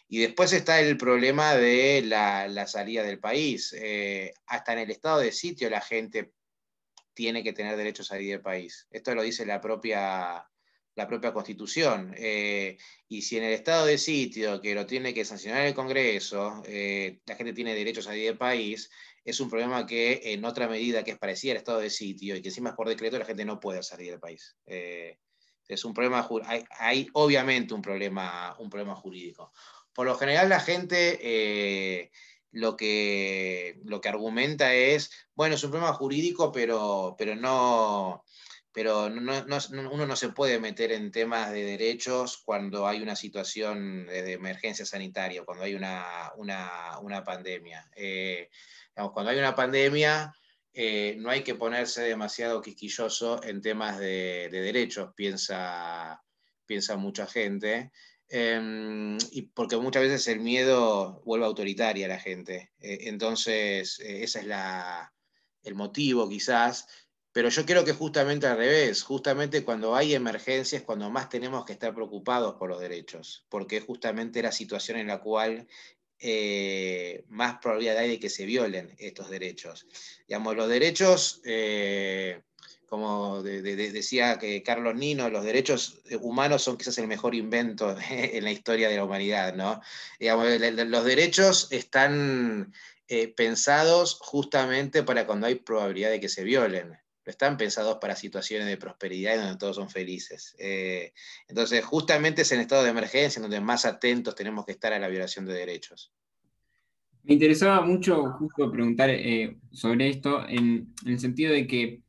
y 0.09 0.19
después 0.21 0.53
está 0.53 0.81
el 0.81 0.97
problema 0.97 1.57
de 1.57 2.03
la, 2.03 2.67
salida 2.67 3.03
del 3.03 3.19
país. 3.19 3.75
Eh, 3.77 4.33
hasta 4.47 4.73
en 4.73 4.81
el 4.81 4.91
estado 4.91 5.19
de 5.19 5.33
sitio 5.33 5.69
la 5.69 5.81
gente 5.81 6.33
tiene 7.13 7.43
que 7.43 7.53
tener 7.53 7.77
derecho 7.77 8.03
a 8.03 8.07
salir 8.07 8.31
del 8.31 8.41
país. 8.43 8.87
Esto 8.91 9.15
lo 9.15 9.23
dice 9.23 9.45
la 9.47 9.61
propia 9.61 10.47
la 10.97 11.07
propia 11.07 11.33
Constitución. 11.33 12.15
Eh, 12.17 12.79
y 13.09 13.23
si 13.23 13.37
en 13.37 13.45
el 13.45 13.53
estado 13.53 13.87
de 13.87 13.99
sitio, 13.99 14.61
que 14.61 14.75
lo 14.75 14.87
tiene 14.87 15.15
que 15.15 15.25
sancionar 15.25 15.67
el 15.67 15.75
Congreso, 15.75 16.63
eh, 16.67 17.21
la 17.27 17.37
gente 17.37 17.53
tiene 17.53 17.75
derechos 17.75 18.07
a 18.07 18.11
salir 18.11 18.25
del 18.27 18.39
país, 18.39 18.91
es 19.25 19.39
un 19.41 19.51
problema 19.51 19.87
que 19.87 20.21
en 20.25 20.45
otra 20.45 20.69
medida 20.69 21.05
que 21.05 21.13
es 21.13 21.19
parecida 21.19 21.53
al 21.53 21.59
estado 21.59 21.81
de 21.81 21.91
sitio 21.91 22.35
y 22.35 22.43
que 22.43 22.49
encima 22.49 22.71
es 22.71 22.77
por 22.77 22.89
decreto, 22.89 23.19
la 23.19 23.25
gente 23.25 23.45
no 23.45 23.61
puede 23.61 23.83
salir 23.83 24.11
del 24.11 24.21
país. 24.21 24.57
Eh, 24.67 25.19
es 25.69 25.85
un 25.85 25.93
problema, 25.93 26.27
hay, 26.47 26.65
hay, 26.71 27.09
obviamente 27.13 27.75
un 27.75 27.83
problema, 27.83 28.57
un 28.59 28.71
problema 28.71 28.95
jurídico. 28.95 29.53
Por 29.93 30.07
lo 30.07 30.15
general 30.15 30.49
la 30.49 30.61
gente 30.61 32.11
lo 32.53 32.77
que, 32.77 33.81
lo 33.85 34.01
que 34.01 34.09
argumenta 34.09 34.73
es, 34.73 35.11
bueno, 35.35 35.57
es 35.57 35.65
un 35.65 35.71
problema 35.71 35.93
jurídico, 35.93 36.53
pero, 36.53 37.17
pero 37.19 37.35
no, 37.35 38.25
pero 38.77 39.07
uno 39.07 40.07
no 40.07 40.17
se 40.17 40.29
puede 40.29 40.61
meter 40.61 40.93
en 40.93 41.11
temas 41.11 41.51
de 41.51 41.65
derechos 41.65 42.43
cuando 42.45 42.87
hay 42.87 43.01
una 43.01 43.17
situación 43.17 44.05
de, 44.05 44.35
emergencia 44.35 44.85
sanitaria, 44.85 45.47
cuando 45.47 45.65
hay 45.65 45.75
una, 45.75 46.31
pandemia. 47.25 47.91
Eh, 47.97 48.51
cuando 49.15 49.31
hay 49.31 49.39
una 49.39 49.55
pandemia, 49.55 50.31
eh, 50.75 51.17
no 51.19 51.31
hay 51.31 51.43
que 51.43 51.55
ponerse 51.55 52.03
demasiado 52.03 52.61
quisquilloso 52.61 53.43
en 53.43 53.63
temas 53.63 53.99
de, 53.99 54.51
derechos, 54.51 55.15
piensa, 55.17 56.23
piensa 56.67 56.99
mucha 56.99 57.27
gente. 57.27 57.93
Em, 58.29 59.17
y 59.31 59.41
porque 59.55 59.79
muchas 59.79 60.03
veces 60.03 60.29
el 60.29 60.41
miedo 60.41 61.23
vuelve 61.25 61.47
autoritaria 61.47 62.05
a 62.05 62.11
la 62.11 62.21
gente. 62.21 62.73
Eh, 62.79 62.99
entonces, 63.05 63.99
ese 64.01 64.41
es 64.41 64.45
la, 64.45 65.15
el 65.63 65.75
motivo 65.75 66.29
quizás 66.29 66.87
pero 67.37 67.51
yo 67.51 67.67
creo 67.67 67.85
que 67.85 67.93
justamente 67.93 68.47
al 68.47 68.57
revés, 68.57 69.03
justamente 69.03 69.63
cuando 69.63 69.95
hay 69.95 70.15
emergencias, 70.15 70.81
cuando 70.81 71.11
más 71.11 71.29
tenemos 71.29 71.67
que 71.67 71.75
estar 71.75 71.95
preocupados 71.95 72.55
por 72.55 72.71
los 72.71 72.81
derechos, 72.81 73.45
porque 73.51 73.77
es 73.77 73.85
justamente 73.85 74.41
la 74.41 74.53
situación 74.53 74.97
en 74.97 75.09
la 75.09 75.21
cual 75.21 75.69
eh, 76.19 77.27
más 77.29 77.59
probabilidad 77.59 77.99
hay 77.99 78.09
de 78.09 78.19
que 78.19 78.31
se 78.31 78.47
violen 78.47 78.95
estos 78.97 79.29
derechos. 79.29 79.87
Digamos, 80.27 80.57
los 80.57 80.67
derechos, 80.67 81.43
eh, 81.45 82.41
como 82.89 83.43
decía 83.43 84.39
que 84.39 84.63
Carlos 84.63 84.95
Nino, 84.95 85.29
los 85.29 85.45
derechos 85.45 86.01
humanos 86.23 86.63
son 86.63 86.79
quizás 86.79 86.97
el 86.97 87.07
mejor 87.07 87.35
invento 87.35 87.95
en 88.11 88.45
la 88.45 88.51
historia 88.51 88.89
de 88.89 88.97
la 88.97 89.05
humanidad, 89.05 89.55
¿no? 89.55 89.83
Digamos, 90.19 90.47
los 90.59 91.05
derechos 91.05 91.69
están 91.71 92.73
eh, 93.09 93.29
pensados 93.29 94.19
justamente 94.23 95.03
para 95.03 95.27
cuando 95.27 95.49
hay 95.49 95.57
probabilidad 95.57 96.09
de 96.09 96.21
que 96.21 96.31
se 96.31 96.43
violen 96.43 96.97
están 97.27 97.57
pensados 97.57 97.99
para 98.01 98.17
situaciones 98.17 98.67
de 98.67 98.77
prosperidad 98.77 99.35
y 99.35 99.39
donde 99.39 99.59
todos 99.59 99.77
son 99.77 99.91
felices. 99.91 100.55
Eh, 100.59 101.13
entonces, 101.49 101.85
justamente 101.85 102.43
es 102.43 102.53
en 102.53 102.61
estado 102.61 102.85
de 102.85 102.91
emergencia 102.91 103.43
donde 103.43 103.61
más 103.61 103.85
atentos 103.85 104.35
tenemos 104.35 104.65
que 104.65 104.73
estar 104.73 104.93
a 104.93 104.99
la 104.99 105.09
violación 105.09 105.45
de 105.47 105.55
derechos. 105.55 106.13
Me 107.25 107.35
interesaba 107.35 107.81
mucho 107.85 108.31
justo 108.39 108.71
preguntar 108.71 109.11
eh, 109.11 109.57
sobre 109.73 110.09
esto 110.09 110.49
en, 110.49 110.95
el 111.05 111.19
sentido 111.19 111.53
de 111.53 111.67
que 111.67 112.03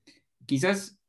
quizás 0.45 0.99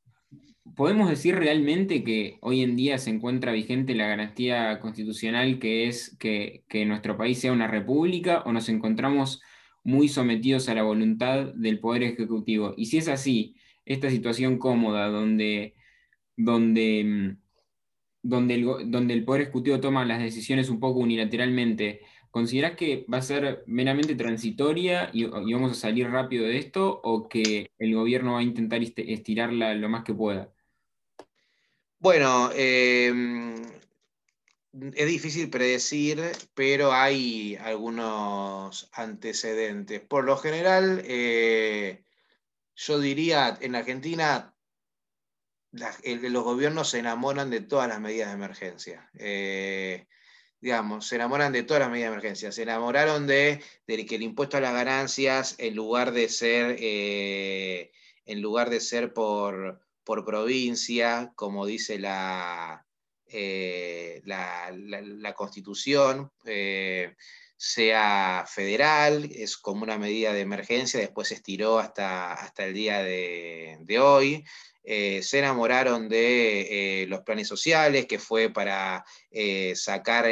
podemos 0.74 1.10
decir 1.10 1.34
realmente 1.34 2.04
que 2.04 2.38
hoy 2.40 2.62
en 2.62 2.76
día 2.76 2.98
se 2.98 3.10
encuentra 3.10 3.52
vigente 3.52 3.94
la 3.94 4.06
garantía 4.06 4.78
constitucional 4.80 5.58
que 5.58 5.88
es 5.88 6.16
que 6.18 6.64
nuestro 6.86 7.18
país 7.18 7.40
sea 7.40 7.52
una 7.52 7.66
república 7.66 8.42
o 8.46 8.52
nos 8.52 8.68
encontramos 8.68 9.42
muy 9.84 10.08
sometidos 10.08 10.68
a 10.68 10.74
la 10.74 10.82
voluntad 10.82 11.54
del 11.54 11.80
Poder 11.80 12.02
Ejecutivo. 12.02 12.74
Y 12.76 12.86
si 12.86 12.98
es 12.98 13.08
así, 13.08 13.56
esta 13.88 14.10
situación 14.10 14.58
cómoda 14.58 15.08
donde, 15.08 15.74
donde, 16.36 17.04
mm, 17.04 17.38
donde, 18.22 18.54
el, 18.54 18.90
donde 18.90 19.14
el 19.14 19.24
Poder 19.24 19.42
Ejecutivo 19.42 19.80
toma 19.80 20.04
las 20.04 20.20
decisiones 20.20 20.68
un 20.68 20.80
poco 20.80 21.00
unilateralmente, 21.00 22.02
¿consideras 22.30 22.76
que 22.76 23.06
va 23.12 23.18
a 23.18 23.22
ser 23.22 23.64
meramente 23.66 24.14
transitoria 24.14 25.10
y, 25.12 25.24
vamos 25.24 25.72
a 25.72 25.74
salir 25.74 26.08
rápido 26.10 26.44
de 26.46 26.58
esto 26.58 27.00
o 27.02 27.28
que 27.28 27.70
el 27.78 27.94
gobierno 27.94 28.34
va 28.34 28.40
a 28.40 28.42
intentar 28.42 28.82
estirarla 28.82 29.74
lo 29.74 29.88
más 29.88 30.04
que 30.04 30.14
pueda? 30.14 30.52
Bueno, 32.00 32.50
em, 32.54 33.56
es 34.94 35.06
difícil 35.06 35.50
predecir, 35.50 36.20
pero 36.54 36.92
hay 36.92 37.56
algunos 37.56 38.88
antecedentes. 38.92 40.00
Por 40.00 40.24
lo 40.24 40.36
general, 40.36 41.02
eh, 41.04 42.04
yo 42.78 43.00
diría, 43.00 43.58
en 43.60 43.74
Argentina 43.74 44.54
los 45.72 46.44
gobiernos 46.44 46.90
se 46.90 47.00
enamoran 47.00 47.50
de 47.50 47.60
todas 47.60 47.88
las 47.88 48.00
medidas 48.00 48.28
de 48.28 48.34
emergencia. 48.34 49.10
Eh, 49.14 50.06
digamos, 50.60 51.08
se 51.08 51.16
enamoran 51.16 51.52
de 51.52 51.64
todas 51.64 51.80
las 51.80 51.90
medidas 51.90 52.10
de 52.10 52.14
emergencia. 52.14 52.52
Se 52.52 52.62
enamoraron 52.62 53.26
de, 53.26 53.60
que 53.86 54.14
el 54.14 54.22
impuesto 54.22 54.56
a 54.56 54.60
las 54.60 54.72
ganancias, 54.72 55.56
en 55.58 55.74
lugar 55.74 56.12
de 56.12 56.28
ser, 56.28 56.76
eh, 56.78 57.90
en 58.24 58.40
lugar 58.40 58.70
de 58.70 58.78
ser 58.78 59.12
por, 59.12 59.80
por 60.04 60.24
provincia, 60.24 61.32
como 61.34 61.66
dice 61.66 61.98
la, 61.98 62.86
eh, 63.26 64.22
la, 64.24 65.34
Constitución, 65.34 66.30
sea 67.58 68.44
federal, 68.46 69.28
es 69.34 69.56
como 69.56 69.82
una 69.82 69.98
medida 69.98 70.32
de 70.32 70.40
emergencia, 70.42 71.00
después 71.00 71.28
se 71.28 71.34
estiró 71.34 71.80
hasta, 71.80 72.32
hasta 72.32 72.64
el 72.64 72.72
día 72.72 73.02
de, 73.02 73.98
hoy. 74.00 74.44
Eh, 74.84 75.22
se 75.22 75.40
enamoraron 75.40 76.08
de 76.08 77.02
eh, 77.02 77.06
los 77.08 77.20
planes 77.22 77.48
sociales, 77.48 78.06
que 78.06 78.20
fue 78.20 78.48
para 78.48 79.04
eh, 79.32 79.74
sacar 79.74 80.26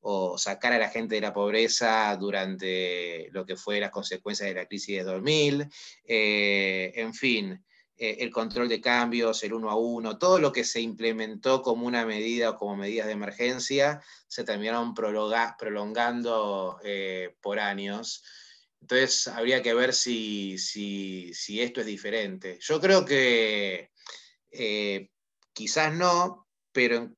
o 0.00 0.36
sacar 0.36 0.72
a 0.72 0.78
la 0.78 0.90
gente 0.90 1.14
de 1.14 1.20
la 1.20 1.32
pobreza 1.32 2.14
durante 2.16 3.28
lo 3.30 3.46
que 3.46 3.56
fue 3.56 3.78
las 3.78 3.90
consecuencias 3.90 4.48
de 4.48 4.56
la 4.56 4.66
crisis 4.66 4.96
de 4.96 5.04
2000. 5.04 5.68
en 6.04 7.14
fin, 7.14 7.64
eh, 8.02 8.16
el 8.18 8.32
control 8.32 8.68
de 8.68 8.80
cambios, 8.80 9.44
el 9.44 9.52
uno 9.54 9.70
a 9.70 9.76
uno, 9.76 10.18
todo 10.18 10.40
lo 10.40 10.50
que 10.50 10.64
se 10.64 10.80
implementó 10.80 11.62
como 11.62 11.86
una 11.86 12.04
medida 12.04 12.50
o 12.50 12.56
como 12.56 12.74
medidas 12.74 13.06
de 13.06 13.12
emergencia, 13.12 14.02
se 14.26 14.42
terminaron 14.42 14.92
prolongando 14.92 16.80
eh, 16.82 17.36
por 17.40 17.60
años. 17.60 18.24
Entonces, 18.80 19.28
habría 19.28 19.62
que 19.62 19.72
ver 19.72 19.94
si, 19.94 20.56
esto 21.60 21.80
es 21.80 21.86
diferente. 21.86 22.58
Yo 22.60 22.80
creo 22.80 23.04
que 23.04 23.92
eh, 24.50 25.08
quizás 25.52 25.94
no, 25.94 26.48
pero 26.72 26.96
en 26.96 27.16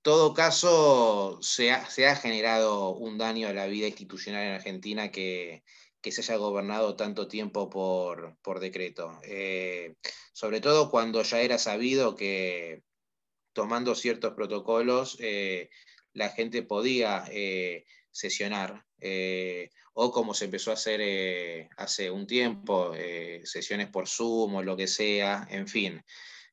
todo 0.00 0.32
caso 0.32 1.38
se 1.42 1.70
ha, 1.70 1.84
se 1.90 2.06
ha 2.06 2.16
generado 2.16 2.94
un 2.94 3.18
daño 3.18 3.48
a 3.48 3.52
la 3.52 3.66
vida 3.66 3.88
institucional 3.88 4.42
en 4.42 4.54
Argentina 4.54 5.10
que, 5.10 5.64
que 6.04 6.12
se 6.12 6.20
haya 6.20 6.36
gobernado 6.36 6.96
tanto 6.96 7.28
tiempo 7.28 7.70
por, 7.70 8.60
decreto. 8.60 9.18
Eh, 9.24 9.94
sobre 10.34 10.60
todo 10.60 10.90
cuando 10.90 11.22
ya 11.22 11.40
era 11.40 11.56
sabido 11.56 12.14
que 12.14 12.82
tomando 13.54 13.94
ciertos 13.94 14.34
protocolos 14.34 15.16
eh, 15.18 15.70
la 16.12 16.28
gente 16.28 16.62
podía 16.62 17.24
eh, 17.30 17.86
sesionar, 18.10 18.84
o 19.94 20.12
como 20.12 20.34
se 20.34 20.44
empezó 20.44 20.70
a 20.70 20.74
hacer 20.74 21.68
hace 21.78 22.10
un 22.10 22.26
tiempo, 22.26 22.92
sesiones 23.44 23.88
por 23.88 24.06
Zoom 24.06 24.56
o 24.56 24.62
lo 24.62 24.76
que 24.76 24.86
sea, 24.86 25.46
en 25.50 25.66
fin. 25.68 26.02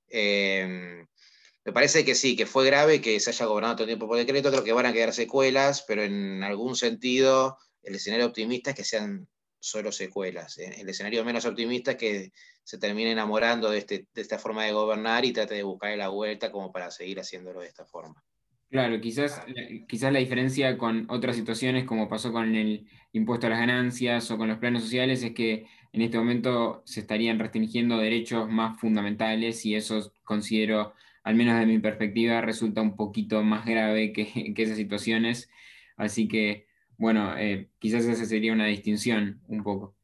Me 0.10 1.74
parece 1.74 2.06
que 2.06 2.16
sí, 2.16 2.36
que 2.36 2.46
fue 2.46 2.66
grave 2.66 3.02
que 3.02 3.20
se 3.20 3.32
haya 3.32 3.46
gobernado 3.46 3.84
el 3.84 3.88
tiempo 3.88 4.08
por 4.08 4.18
decreto, 4.18 4.50
creo 4.50 4.64
que 4.64 4.74
van 4.74 4.86
a 4.86 4.94
quedar 4.94 5.14
secuelas, 5.14 5.84
pero 5.88 6.04
en 6.04 6.42
algún 6.44 6.76
sentido 6.76 7.58
el 7.84 7.96
escenario 7.96 8.28
optimista 8.28 8.72
es 8.72 8.76
que 8.76 8.84
sean 8.84 9.28
solo 9.62 9.92
secuelas. 9.92 10.58
El 10.58 10.90
escenario 10.90 11.24
menos 11.24 11.46
optimista 11.46 11.92
es 11.92 11.98
que 11.98 12.32
se 12.64 12.80
termine 12.80 13.12
enamorando 13.12 13.70
de, 13.70 13.78
este, 13.78 14.08
de 14.14 14.22
esta 14.22 14.40
forma 14.40 14.66
de 14.66 14.74
gobernar 14.74 15.24
y 15.24 15.32
trate 15.32 15.56
de 15.56 15.64
buscar 15.64 15.96
la 15.98 16.10
vuelta 16.10 16.52
como 16.52 16.72
para 16.72 16.90
seguir 16.90 17.20
haciéndolo 17.20 17.62
de 17.62 17.68
esta 17.68 17.86
forma. 17.86 18.22
Claro, 18.70 19.00
quizás, 19.00 19.44
quizás 19.88 20.12
la 20.12 20.20
diferencia 20.20 20.78
con 20.78 21.06
otras 21.10 21.36
situaciones, 21.36 21.86
como 21.86 22.10
pasó 22.10 22.32
con 22.32 22.56
el 22.56 22.88
impuesto 23.12 23.48
a 23.48 23.50
las 23.52 23.60
ganancias 23.60 24.32
o 24.32 24.38
con 24.38 24.48
los 24.48 24.58
planes 24.58 24.82
sociales, 24.82 25.22
es 25.24 25.34
que 25.34 25.68
en 25.92 26.02
este 26.02 26.18
momento 26.18 26.82
se 26.86 27.02
estarían 27.02 27.38
restringiendo 27.38 27.98
derechos 27.98 28.50
más 28.50 28.80
fundamentales 28.80 29.66
y 29.66 29.76
eso 29.76 30.14
considero, 30.24 30.94
al 31.24 31.36
menos 31.36 31.60
de 31.60 31.66
mi 31.66 31.80
perspectiva, 31.80 32.42
resulta 32.42 32.82
un 32.82 32.96
poquito 32.96 33.44
más 33.44 33.66
grave 33.66 34.12
que, 34.12 34.26
que 34.56 34.64
esas 34.64 34.78
situaciones. 34.78 35.50
Así 35.98 36.28
que 36.28 36.71
bueno, 37.02 37.36
eh, 37.36 37.68
quizás 37.80 38.06
esa 38.06 38.26
sería 38.26 38.54
una 38.54 38.68
distinción 38.68 39.42
un 39.48 39.64
poco. 39.64 39.96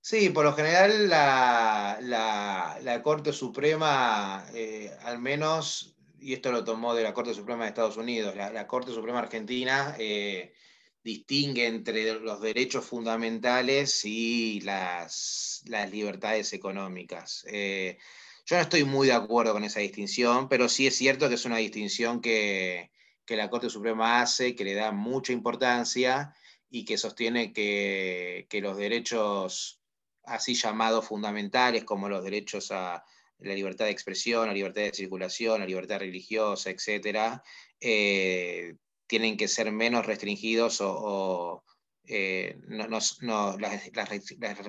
Sí, 0.00 0.30
por 0.30 0.44
lo 0.44 0.52
general 0.52 1.08
la, 1.08 3.00
Corte 3.02 3.32
Suprema, 3.32 4.46
eh, 4.54 4.92
al 5.02 5.18
menos, 5.18 5.96
y 6.20 6.34
esto 6.34 6.52
lo 6.52 6.62
tomó 6.62 6.94
de 6.94 7.02
la 7.02 7.12
Corte 7.12 7.34
Suprema 7.34 7.64
de 7.64 7.70
Estados 7.70 7.96
Unidos, 7.96 8.36
la, 8.36 8.66
Corte 8.68 8.92
Suprema 8.92 9.18
Argentina 9.18 9.96
eh, 9.98 10.54
distingue 11.02 11.66
entre 11.66 12.20
los 12.20 12.40
derechos 12.40 12.84
fundamentales 12.84 14.04
y 14.04 14.60
las, 14.60 15.64
libertades 15.90 16.52
económicas. 16.52 17.44
Yo 17.48 18.54
no 18.54 18.62
estoy 18.62 18.84
muy 18.84 19.08
de 19.08 19.14
acuerdo 19.14 19.54
con 19.54 19.64
esa 19.64 19.80
distinción, 19.80 20.48
pero 20.48 20.68
sí 20.68 20.86
es 20.86 20.94
cierto 20.94 21.28
que 21.28 21.34
es 21.34 21.44
una 21.46 21.56
distinción 21.56 22.20
que, 22.20 22.92
la 23.34 23.50
Corte 23.50 23.70
Suprema 23.70 24.20
hace, 24.20 24.54
que 24.54 24.64
le 24.64 24.74
da 24.74 24.92
mucha 24.92 25.32
importancia 25.32 26.32
y 26.70 26.84
que 26.84 26.98
sostiene 26.98 27.52
que, 27.52 28.46
los 28.62 28.76
derechos 28.76 29.80
así 30.24 30.54
llamados 30.54 31.06
fundamentales, 31.06 31.84
como 31.84 32.08
los 32.08 32.22
derechos 32.22 32.70
a 32.70 33.04
la 33.38 33.54
libertad 33.54 33.86
de 33.86 33.90
expresión, 33.90 34.46
la 34.46 34.54
libertad 34.54 34.82
de 34.82 34.94
circulación, 34.94 35.60
la 35.60 35.66
libertad 35.66 35.98
religiosa, 35.98 36.70
etcétera, 36.70 37.42
eh, 37.80 38.76
tienen 39.06 39.36
que 39.36 39.48
ser 39.48 39.72
menos 39.72 40.06
restringidos 40.06 40.78
o, 40.80 41.64
eh, 42.08 42.58
no, 42.68 42.86
las, 42.88 43.18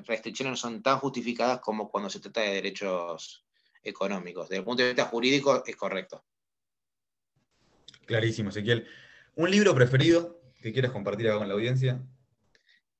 restricciones 0.07 0.51
no 0.51 0.55
son 0.55 0.81
tan 0.81 0.99
justificadas 0.99 1.59
como 1.59 1.89
cuando 1.89 2.09
se 2.09 2.19
trata 2.19 2.41
de 2.41 2.55
derechos 2.55 3.45
económicos. 3.83 4.49
Desde 4.49 4.59
el 4.59 4.65
punto 4.65 4.83
de 4.83 4.89
vista 4.89 5.05
jurídico 5.05 5.63
es 5.65 5.75
correcto. 5.75 6.23
Clarísimo, 8.07 8.49
Ezequiel. 8.49 8.87
¿Un 9.35 9.51
libro 9.51 9.75
preferido 9.75 10.41
que 10.61 10.71
quieras 10.73 10.91
compartir 10.91 11.27
acá 11.27 11.37
con 11.37 11.47
la 11.47 11.53
audiencia? 11.53 12.01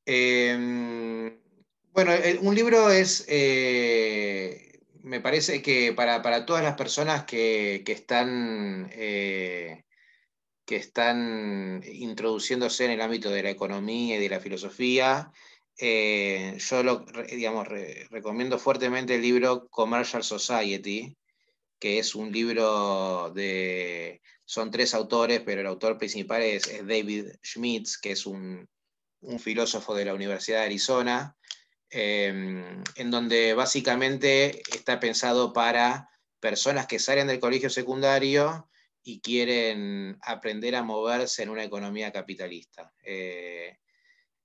Em, 0.06 1.40
bueno, 1.94 2.12
un 2.42 2.54
libro 2.54 2.92
es, 2.92 3.26
eh, 3.28 4.80
me 5.02 5.22
parece 5.22 5.62
que 5.62 5.94
para, 5.94 6.46
todas 6.46 6.64
las 6.64 6.76
personas 6.76 7.24
que, 7.24 7.84
están 7.88 8.90
eh, 8.92 9.86
que 10.66 10.76
están 10.76 11.82
introduciéndose 11.86 12.86
en 12.86 12.92
el 12.92 13.02
ámbito 13.02 13.30
de 13.30 13.44
la 13.44 13.50
economía 13.50 14.18
y 14.18 14.20
de 14.20 14.30
la 14.30 14.42
filosofía. 14.42 15.32
Eh, 15.78 16.58
yo 16.60 16.84
lo, 16.84 17.06
digamos, 17.30 17.68
recomiendo 18.10 18.60
fuertemente 18.60 19.16
el 19.16 19.22
libro 19.22 19.68
Commercial 19.70 20.24
Society, 20.24 21.16
que 21.80 22.00
es 22.00 22.16
un 22.16 22.32
libro 22.32 23.32
de... 23.34 24.22
Son 24.50 24.72
tres 24.72 24.94
autores, 24.94 25.42
pero 25.42 25.60
el 25.60 25.68
autor 25.68 25.98
principal 25.98 26.42
es, 26.42 26.72
David 26.88 27.34
Schmitz, 27.44 27.98
que 27.98 28.12
es 28.12 28.26
un, 28.26 28.66
filósofo 29.40 29.94
de 29.94 30.06
la 30.06 30.14
Universidad 30.14 30.60
de 30.60 30.66
Arizona, 30.68 31.36
em, 31.90 32.82
en 32.96 33.12
donde 33.12 33.54
básicamente 33.54 34.62
está 34.74 35.02
pensado 35.02 35.52
para 35.52 36.10
personas 36.40 36.88
que 36.88 36.98
salen 36.98 37.28
del 37.28 37.42
colegio 37.42 37.70
secundario 37.70 38.70
y 39.04 39.20
quieren 39.20 40.18
aprender 40.22 40.76
a 40.78 40.84
moverse 40.84 41.44
en 41.44 41.50
una 41.50 41.66
economía 41.66 42.14
capitalista. 42.14 42.94
Eh, 43.04 43.80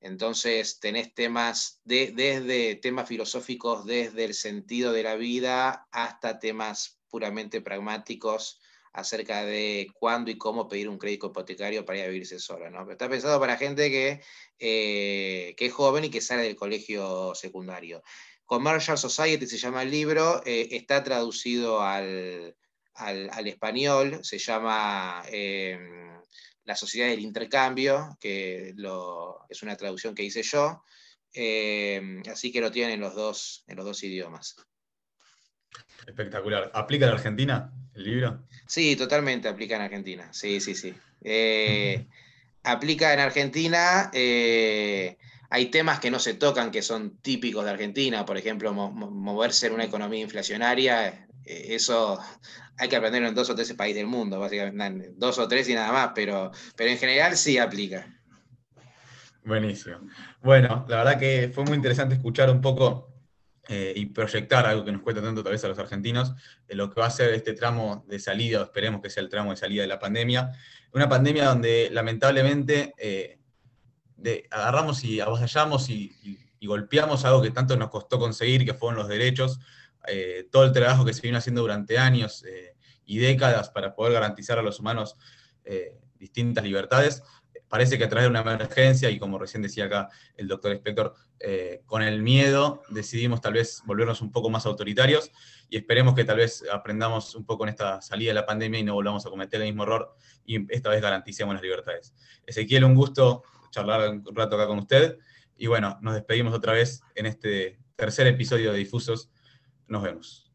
entonces 0.01 0.81
tenés 0.81 1.15
temas 1.15 1.81
desde 1.85 2.75
temas 2.75 3.07
filosóficos, 3.07 3.87
desde 3.87 4.25
el 4.25 4.35
sentido 4.35 4.93
de 4.93 5.05
la 5.05 5.15
vida, 5.15 5.87
hasta 5.93 6.41
temas 6.41 6.99
puramente 7.09 7.61
pragmáticos 7.61 8.62
acerca 8.93 9.45
de 9.45 9.89
cuándo 9.95 10.31
y 10.31 10.39
cómo 10.39 10.69
pedir 10.69 10.89
un 10.89 10.99
crédito 10.99 11.29
hipotecario 11.29 11.85
para 11.85 11.99
ir 11.99 12.05
a 12.05 12.09
vivirse 12.09 12.39
solo. 12.39 12.71
¿no? 12.71 12.91
está 12.91 13.09
pensado 13.09 13.41
para 13.41 13.57
gente 13.57 13.91
que, 13.91 14.21
eh, 14.59 15.55
que, 15.57 15.67
es 15.67 15.73
joven 15.73 16.05
y 16.05 16.11
que 16.11 16.21
sale 16.21 16.43
del 16.43 16.57
colegio 16.57 17.35
secundario. 17.35 18.03
Commercial 18.45 18.99
Society 18.99 19.47
se 19.47 19.59
llama 19.59 19.83
el 19.83 19.91
libro, 19.91 20.43
eh, 20.45 20.69
está 20.73 21.03
traducido 21.03 21.81
al, 21.81 22.55
al, 22.95 23.47
español, 23.47 24.21
se 24.23 24.39
llama 24.39 25.23
em, 25.31 26.21
La 26.65 26.77
Sociedad 26.77 27.09
del 27.09 27.21
Intercambio, 27.21 28.17
que 28.21 28.75
es 29.49 29.63
una 29.63 29.77
traducción 29.77 30.15
que 30.15 30.25
hice 30.25 30.43
yo, 30.43 30.83
em, 31.33 32.23
así 32.31 32.53
que 32.53 32.61
lo 32.61 32.71
tienen 32.71 32.95
en 32.95 33.01
los, 33.01 33.15
dos, 33.15 33.65
en 33.67 33.77
los 33.77 33.87
dos 33.87 34.03
idiomas. 34.03 34.57
Espectacular. 36.07 36.71
¿Aplica 36.75 37.07
en 37.07 37.13
Argentina 37.13 37.73
el 37.95 38.05
libro? 38.05 38.43
Sí, 38.67 38.97
totalmente 38.97 39.49
aplica 39.49 39.77
en 39.77 39.83
Argentina. 39.83 40.29
Sí, 40.33 40.61
sí, 40.61 40.75
sí. 40.75 40.95
Eh, 41.25 42.05
aplica 42.65 43.15
en 43.15 43.21
Argentina. 43.21 44.11
Eh, 44.13 45.17
hay 45.51 45.67
temas 45.67 46.01
que 46.01 46.11
no 46.11 46.19
se 46.19 46.35
tocan 46.35 46.73
que 46.73 46.83
son 46.83 47.19
típicos 47.19 47.65
de 47.65 47.71
Argentina, 47.71 48.27
por 48.27 48.37
ejemplo, 48.37 48.73
moverse 48.73 49.69
en 49.69 49.75
una 49.75 49.85
economía 49.85 50.21
inflacionaria 50.21 51.29
eh, 51.45 51.75
eso 51.75 52.19
hay 52.79 52.89
que 52.89 52.97
aprenderlo 52.97 53.29
en 53.29 53.35
dos 53.35 53.51
o 53.51 53.55
tres 53.55 53.73
países 53.75 53.97
del 53.97 54.07
mundo, 54.07 54.39
básicamente, 54.39 55.13
dos 55.17 55.39
o 55.39 55.49
tres 55.49 55.69
y 55.69 55.75
nada 55.75 55.93
más, 55.93 56.13
pero, 56.15 56.51
pero 56.77 56.91
en 56.91 56.99
general 56.99 57.37
sí 57.37 57.59
aplica. 57.59 58.07
Buenísimo. 59.45 59.99
Bueno, 60.43 60.87
la 60.89 60.99
verdad 60.99 61.19
que 61.19 61.51
fue 61.53 61.65
muy 61.65 61.75
interesante 61.75 62.15
escuchar 62.15 62.51
un 62.51 62.61
poco 62.61 63.12
eh, 63.73 63.93
y 63.97 64.07
proyectar 64.07 64.67
algo 64.67 64.85
que 64.85 64.93
nos 64.93 65.03
cuesta 65.03 65.23
tanto 65.23 65.43
tal 65.43 65.53
vez 65.53 65.65
a 65.65 65.69
los 65.69 65.79
argentinos, 65.79 66.35
de 66.69 66.75
lo 66.75 66.91
que 66.91 67.01
va 67.01 67.07
a 67.07 67.11
ser 67.11 67.33
este 67.33 67.55
tramo 67.55 68.05
de 68.07 68.19
salida, 68.19 68.61
o 68.61 68.65
esperemos 68.65 69.01
que 69.01 69.11
sea 69.11 69.23
el 69.23 69.29
tramo 69.29 69.51
de 69.51 69.57
salida 69.57 69.83
de 69.83 69.89
la 69.89 69.99
pandemia. 69.99 70.53
Una 70.93 71.09
pandemia 71.09 71.47
donde 71.47 71.89
lamentablemente 71.91 72.95
eh, 72.99 73.39
agarramos 74.51 75.03
y 75.05 75.21
avasallamos 75.21 75.89
y, 75.89 76.13
y 76.63 76.67
golpeamos 76.69 77.25
algo 77.25 77.43
que 77.43 77.51
tanto 77.51 77.77
nos 77.77 77.91
costó 77.91 78.21
conseguir, 78.21 78.65
que 78.65 78.73
fueron 78.73 78.97
los 78.97 79.09
derechos, 79.09 79.59
eh, 80.07 80.49
todo 80.49 80.65
el 80.65 80.73
trabajo 80.73 81.05
que 81.05 81.13
se 81.13 81.23
vino 81.23 81.37
haciendo 81.37 81.61
durante 81.61 81.99
años 81.99 82.45
eh, 82.45 82.77
y 83.05 83.19
décadas 83.19 83.69
para 83.71 83.97
poder 83.97 84.13
garantizar 84.13 84.61
a 84.61 84.63
los 84.63 84.79
humanos 84.79 85.17
eh, 85.65 85.99
distintas 86.21 86.63
libertades, 86.63 87.25
parece 87.73 87.97
que 87.97 88.05
a 88.05 88.09
través 88.11 88.25
de 88.25 88.29
una 88.29 88.41
emergencia, 88.41 89.09
y 89.09 89.19
como 89.19 89.39
recién 89.39 89.63
decía 89.63 89.87
acá 89.87 90.11
el 90.37 90.47
doctor 90.47 90.73
Spector, 90.73 91.15
con 91.87 92.03
el 92.03 92.21
miedo 92.21 92.83
decidimos 92.91 93.41
tal 93.41 93.55
vez 93.55 93.81
volvernos 93.87 94.21
un 94.21 94.31
poco 94.31 94.51
más 94.51 94.67
autoritarios 94.67 95.31
y 95.71 95.79
esperemos 95.79 96.15
que 96.15 96.25
tal 96.25 96.37
vez 96.37 96.63
aprendamos 96.71 97.35
un 97.35 97.47
poco 97.47 97.65
en 97.65 97.71
esta 97.71 98.03
salida 98.03 98.29
de 98.29 98.35
la 98.35 98.45
pandemia 98.45 98.79
y 98.79 98.83
no 98.83 98.93
volvamos 98.93 99.25
a 99.25 99.31
cometer 99.31 99.59
el 99.63 99.69
mismo 99.69 99.85
error 99.85 100.15
y 100.45 100.71
esta 100.71 100.91
vez 100.91 101.01
garanticemos 101.01 101.55
las 101.55 101.63
libertades. 101.63 102.15
Ezequiel, 102.45 102.85
un 102.85 102.95
gusto 102.95 103.43
charlar 103.71 104.11
un 104.11 104.37
rato 104.37 104.57
acá 104.57 104.67
con 104.67 104.79
usted 104.79 105.17
y 105.57 105.67
bueno, 105.67 105.99
nos 106.03 106.13
despedimos 106.13 106.53
otra 106.53 106.75
vez 106.75 107.01
en 107.15 107.25
este 107.25 107.79
tercer 107.97 108.27
episodio 108.27 108.71
de 108.71 108.77
Difusos 108.81 109.31
nos 109.87 110.03
vemos. 110.03 110.53